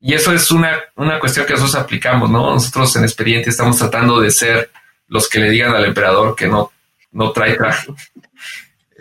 [0.00, 2.52] Y eso es una, una cuestión que nosotros aplicamos, ¿no?
[2.52, 4.70] Nosotros en experiencia estamos tratando de ser
[5.08, 6.70] los que le digan al emperador que no,
[7.12, 7.92] no trae traje.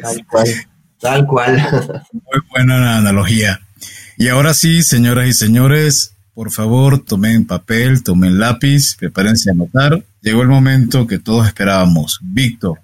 [0.02, 0.48] Tal cual,
[1.00, 2.04] tal cual.
[2.12, 3.62] Muy buena analogía.
[4.18, 10.04] Y ahora sí, señoras y señores, por favor, tomen papel, tomen lápiz, prepárense a anotar.
[10.22, 12.20] Llegó el momento que todos esperábamos.
[12.22, 12.80] Víctor,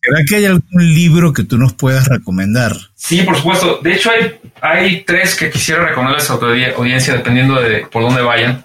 [0.00, 2.72] ¿será que hay algún libro que tú nos puedas recomendar?
[2.94, 3.80] Sí, por supuesto.
[3.82, 8.22] De hecho, hay, hay tres que quisiera recomendarles a tu audiencia dependiendo de por dónde
[8.22, 8.64] vayan.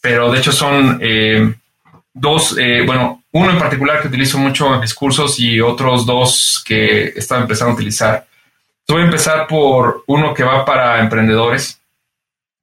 [0.00, 1.54] Pero de hecho son eh,
[2.12, 6.62] dos, eh, bueno, uno en particular que utilizo mucho en mis cursos y otros dos
[6.66, 8.26] que estaba empezando a utilizar.
[8.88, 11.78] Voy a empezar por uno que va para emprendedores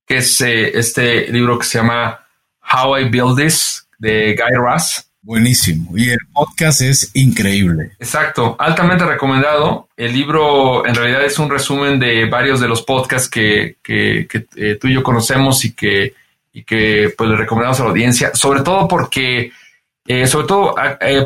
[0.09, 2.25] que es eh, este libro que se llama
[2.73, 5.08] How I Build This de Guy Raz.
[5.29, 5.95] Buenísimo.
[5.95, 7.91] Y el podcast es increíble.
[7.99, 8.55] Exacto.
[8.57, 9.87] Altamente recomendado.
[9.95, 14.79] El libro en realidad es un resumen de varios de los podcasts que, que, eh,
[14.81, 16.15] tú y yo conocemos y que,
[16.51, 18.31] y que pues le recomendamos a la audiencia.
[18.33, 19.51] Sobre todo porque,
[20.07, 20.75] eh, sobre todo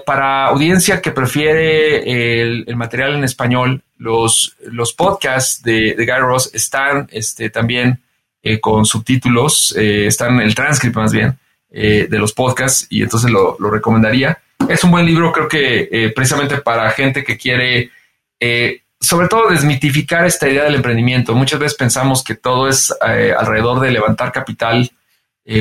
[0.06, 6.51] para audiencia que prefiere el, material en español, los, los podcasts de, de Guy Ross
[6.54, 8.01] están este, también
[8.41, 11.38] eh, con subtítulos, eh, están el transcript más bien
[11.74, 14.38] eh, de los podcasts y entonces lo, recomendaría.
[14.69, 17.91] Es un buen libro, creo que precisamente para gente que quiere,
[19.01, 21.36] sobre todo, desmitificar esta idea del emprendimiento.
[21.36, 24.89] Muchas veces pensamos que todo es alrededor de levantar capital,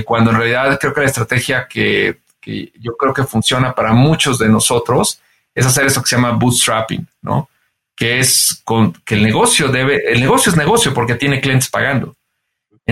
[0.04, 4.38] cuando en realidad creo que la estrategia que, que yo creo que funciona para muchos
[4.38, 5.20] de nosotros
[5.54, 7.48] es hacer eso que se llama bootstrapping, ¿no?
[7.94, 12.14] Que es con, que el negocio debe, el negocio es negocio porque tiene clientes pagando.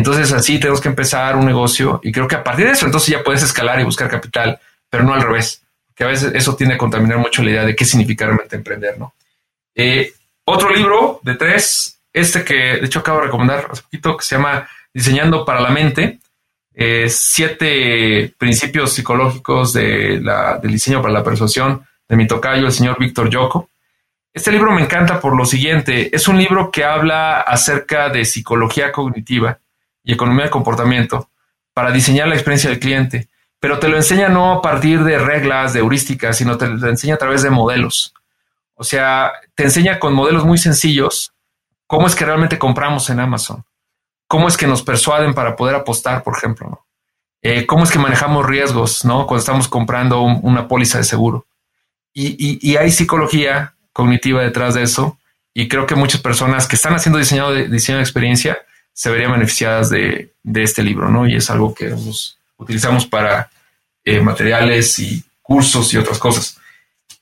[0.00, 3.10] Entonces así tenemos que empezar un negocio y creo que a partir de eso entonces
[3.10, 5.62] ya puedes escalar y buscar capital, pero no al revés,
[5.94, 8.98] que a veces eso tiende a contaminar mucho la idea de qué significa realmente emprender,
[8.98, 9.12] ¿no?
[9.74, 10.14] Eh,
[10.46, 14.36] otro libro de tres, este que de hecho acabo de recomendar hace poquito, que se
[14.36, 16.20] llama Diseñando para la Mente,
[16.72, 22.72] eh, siete principios psicológicos de la, del diseño para la persuasión de mi tocayo, el
[22.72, 23.68] señor Víctor Yoko.
[24.32, 28.92] Este libro me encanta por lo siguiente, es un libro que habla acerca de psicología
[28.92, 29.58] cognitiva,
[30.02, 31.28] y economía de comportamiento
[31.74, 33.28] para diseñar la experiencia del cliente,
[33.58, 37.14] pero te lo enseña no a partir de reglas, de heurísticas, sino te lo enseña
[37.14, 38.14] a través de modelos.
[38.74, 41.32] O sea, te enseña con modelos muy sencillos
[41.86, 43.64] cómo es que realmente compramos en Amazon,
[44.26, 46.84] cómo es que nos persuaden para poder apostar, por ejemplo,
[47.42, 49.26] eh, cómo es que manejamos riesgos, ¿no?
[49.26, 51.46] Cuando estamos comprando una póliza de seguro.
[52.12, 55.18] Y, hay psicología cognitiva detrás de eso.
[55.54, 58.58] Y creo que muchas personas que están haciendo diseño de, diseño de experiencia
[59.00, 61.26] se verían beneficiadas de, este libro, ¿no?
[61.26, 61.90] Y es algo que
[62.58, 63.48] utilizamos para
[64.04, 66.60] eh, materiales y cursos y otras cosas.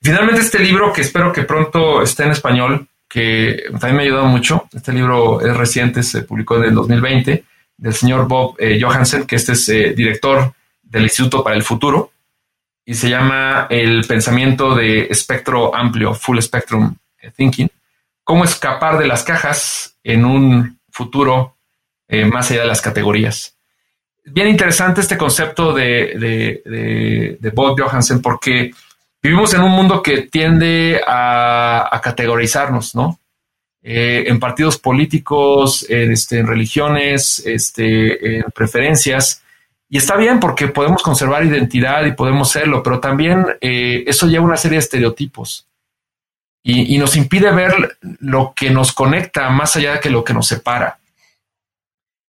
[0.02, 4.26] Finalmente, este libro, que espero que pronto esté en español, que también me ha ayudado
[4.26, 4.68] mucho.
[4.74, 7.44] Este libro es reciente, se publicó en el 2020,
[7.76, 10.52] del señor Bob eh, Johansen, que este es eh, director
[10.82, 12.10] del Instituto para el Futuro,
[12.84, 16.96] y se llama El pensamiento de espectro amplio, Full Spectrum
[17.36, 17.70] Thinking.
[18.24, 21.54] Cómo escapar de las cajas en un futuro
[22.08, 23.54] eh, más allá de las categorías.
[24.24, 28.72] Bien interesante este concepto de, de, Bob Johansen porque
[29.22, 33.18] vivimos en un mundo que tiende a, categorizarnos, ¿no?
[33.82, 39.42] eh, en partidos políticos, en, este, religiones, este, en preferencias.
[39.88, 44.44] Y está bien porque podemos conservar identidad y podemos serlo, pero también eh, eso lleva
[44.44, 45.66] una serie de estereotipos
[46.62, 50.34] y, y, nos impide ver lo que nos conecta más allá de que lo que
[50.34, 50.98] nos separa.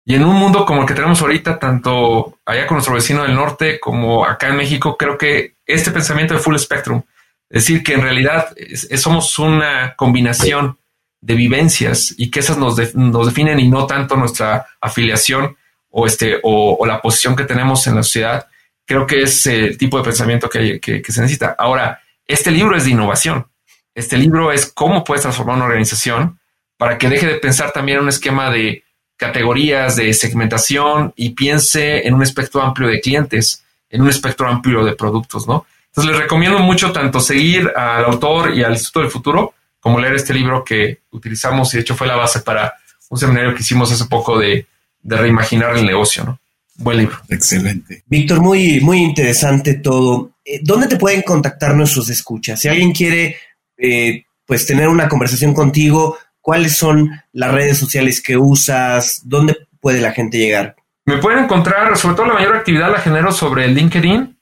[0.05, 3.35] Y en un mundo como el que tenemos ahorita, tanto allá con nuestro vecino del
[3.35, 7.01] norte como acá en México, creo que este pensamiento de full spectrum,
[7.49, 8.53] es decir, que en realidad
[8.97, 10.77] somos una combinación
[11.21, 15.55] de vivencias y que esas nos, nos, definen y no tanto nuestra afiliación
[15.89, 18.47] o, este, o, la posición que tenemos en la sociedad,
[18.85, 21.55] creo que es el tipo de pensamiento que, que, que se necesita.
[21.57, 23.47] Ahora, este libro es de innovación.
[23.95, 26.39] Este libro es cómo puedes transformar una organización
[26.77, 28.83] para que deje de pensar también en un esquema de
[29.23, 34.83] categorías de segmentación y piense en un espectro amplio de clientes, en un espectro amplio
[34.83, 35.65] de productos, ¿no?
[35.87, 40.15] Entonces les recomiendo mucho tanto seguir al autor y al Instituto del Futuro, como leer
[40.15, 42.73] este libro que utilizamos y de hecho fue la base para
[43.09, 44.65] un seminario que hicimos hace poco de,
[45.05, 46.39] reimaginar el negocio, ¿no?
[46.75, 47.17] Buen libro.
[47.29, 48.03] Excelente.
[48.07, 50.31] Víctor, muy, muy interesante todo.
[50.45, 52.61] Eh, ¿Dónde te pueden contactar nuestros escuchas?
[52.61, 53.35] Si alguien quiere
[53.77, 59.21] eh, pues tener una conversación contigo, ¿Cuáles son las redes sociales que usas?
[59.23, 60.75] ¿Dónde puede la gente llegar?
[61.05, 64.37] Me pueden encontrar, sobre todo la mayor actividad la genero sobre LinkedIn.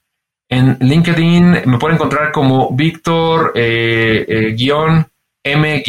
[0.49, 4.95] En LinkedIn me pueden encontrar como Víctor eh, eh,
[5.43, 5.83] M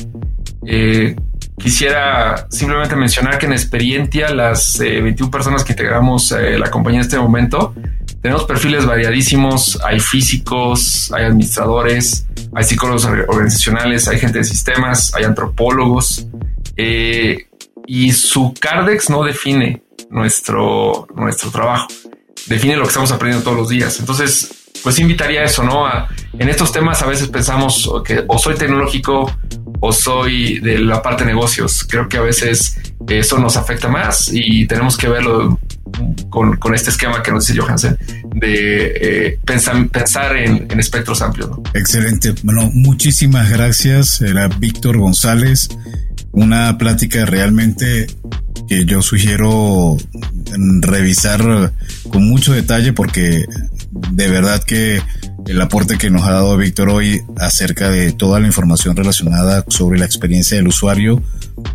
[1.58, 7.20] Quisiera simplemente mencionar que en Experiencia, las 21 personas que integramos la compañía en este
[7.20, 7.76] momento,
[8.22, 15.24] tenemos perfiles variadísimos, hay físicos, hay administradores, hay psicólogos organizacionales, hay gente de sistemas, hay
[15.24, 16.28] antropólogos.
[16.78, 17.48] Eh,
[17.88, 21.88] y su Cardex no define nuestro, nuestro trabajo,
[22.46, 24.00] define lo que estamos aprendiendo todos los días.
[24.00, 25.86] Entonces, pues invitaría a eso, ¿no?
[26.38, 29.32] en estos temas a veces pensamos que o soy tecnológico
[29.82, 31.86] o soy de la parte de negocios.
[31.90, 32.78] Creo que a veces
[33.10, 35.60] eso nos afecta más y tenemos que verlo
[36.30, 37.98] con, este esquema que nos dice Johansen
[38.36, 41.50] de eh, pensar, pensar en, espectros amplios.
[41.74, 42.34] Excelente.
[42.44, 44.22] Bueno, muchísimas gracias.
[44.22, 45.70] Era Víctor González.
[46.32, 48.08] Una plática realmente
[48.70, 49.98] que yo sugiero
[50.82, 51.74] revisar
[52.10, 53.46] con mucho detalle porque
[53.92, 55.02] de verdad que
[55.48, 60.00] el aporte que nos ha dado Víctor hoy acerca de toda la información relacionada sobre
[60.00, 61.22] la experiencia del usuario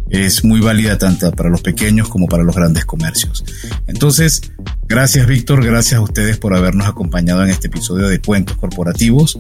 [0.09, 3.45] es muy válida tanto para los pequeños como para los grandes comercios.
[3.87, 4.53] Entonces,
[4.87, 9.39] gracias Víctor, gracias a ustedes por habernos acompañado en este episodio de Cuentos Corporativos.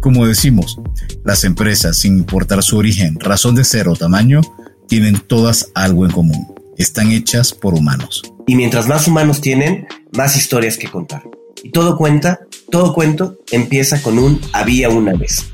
[0.00, 0.78] Como decimos,
[1.24, 4.40] las empresas, sin importar su origen, razón de ser o tamaño,
[4.88, 6.54] tienen todas algo en común.
[6.78, 8.22] Están hechas por humanos.
[8.46, 11.22] Y mientras más humanos tienen, más historias que contar.
[11.66, 12.38] Y todo cuenta,
[12.70, 15.50] todo cuento empieza con un había una vez.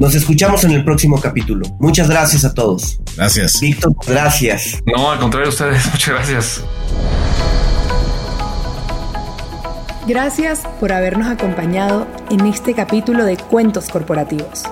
[0.00, 1.64] Nos escuchamos en el próximo capítulo.
[1.78, 2.98] Muchas gracias a todos.
[3.16, 3.60] Gracias.
[3.60, 4.82] Víctor, gracias.
[4.84, 6.64] No, al contrario, ustedes, muchas gracias.
[10.08, 14.64] Gracias por habernos acompañado en este capítulo de Cuentos Corporativos.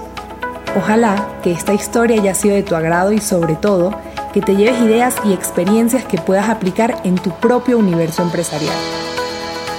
[0.77, 3.97] Ojalá que esta historia haya sido de tu agrado y sobre todo
[4.35, 8.75] que te lleves ideas y experiencias que puedas aplicar en tu propio universo empresarial.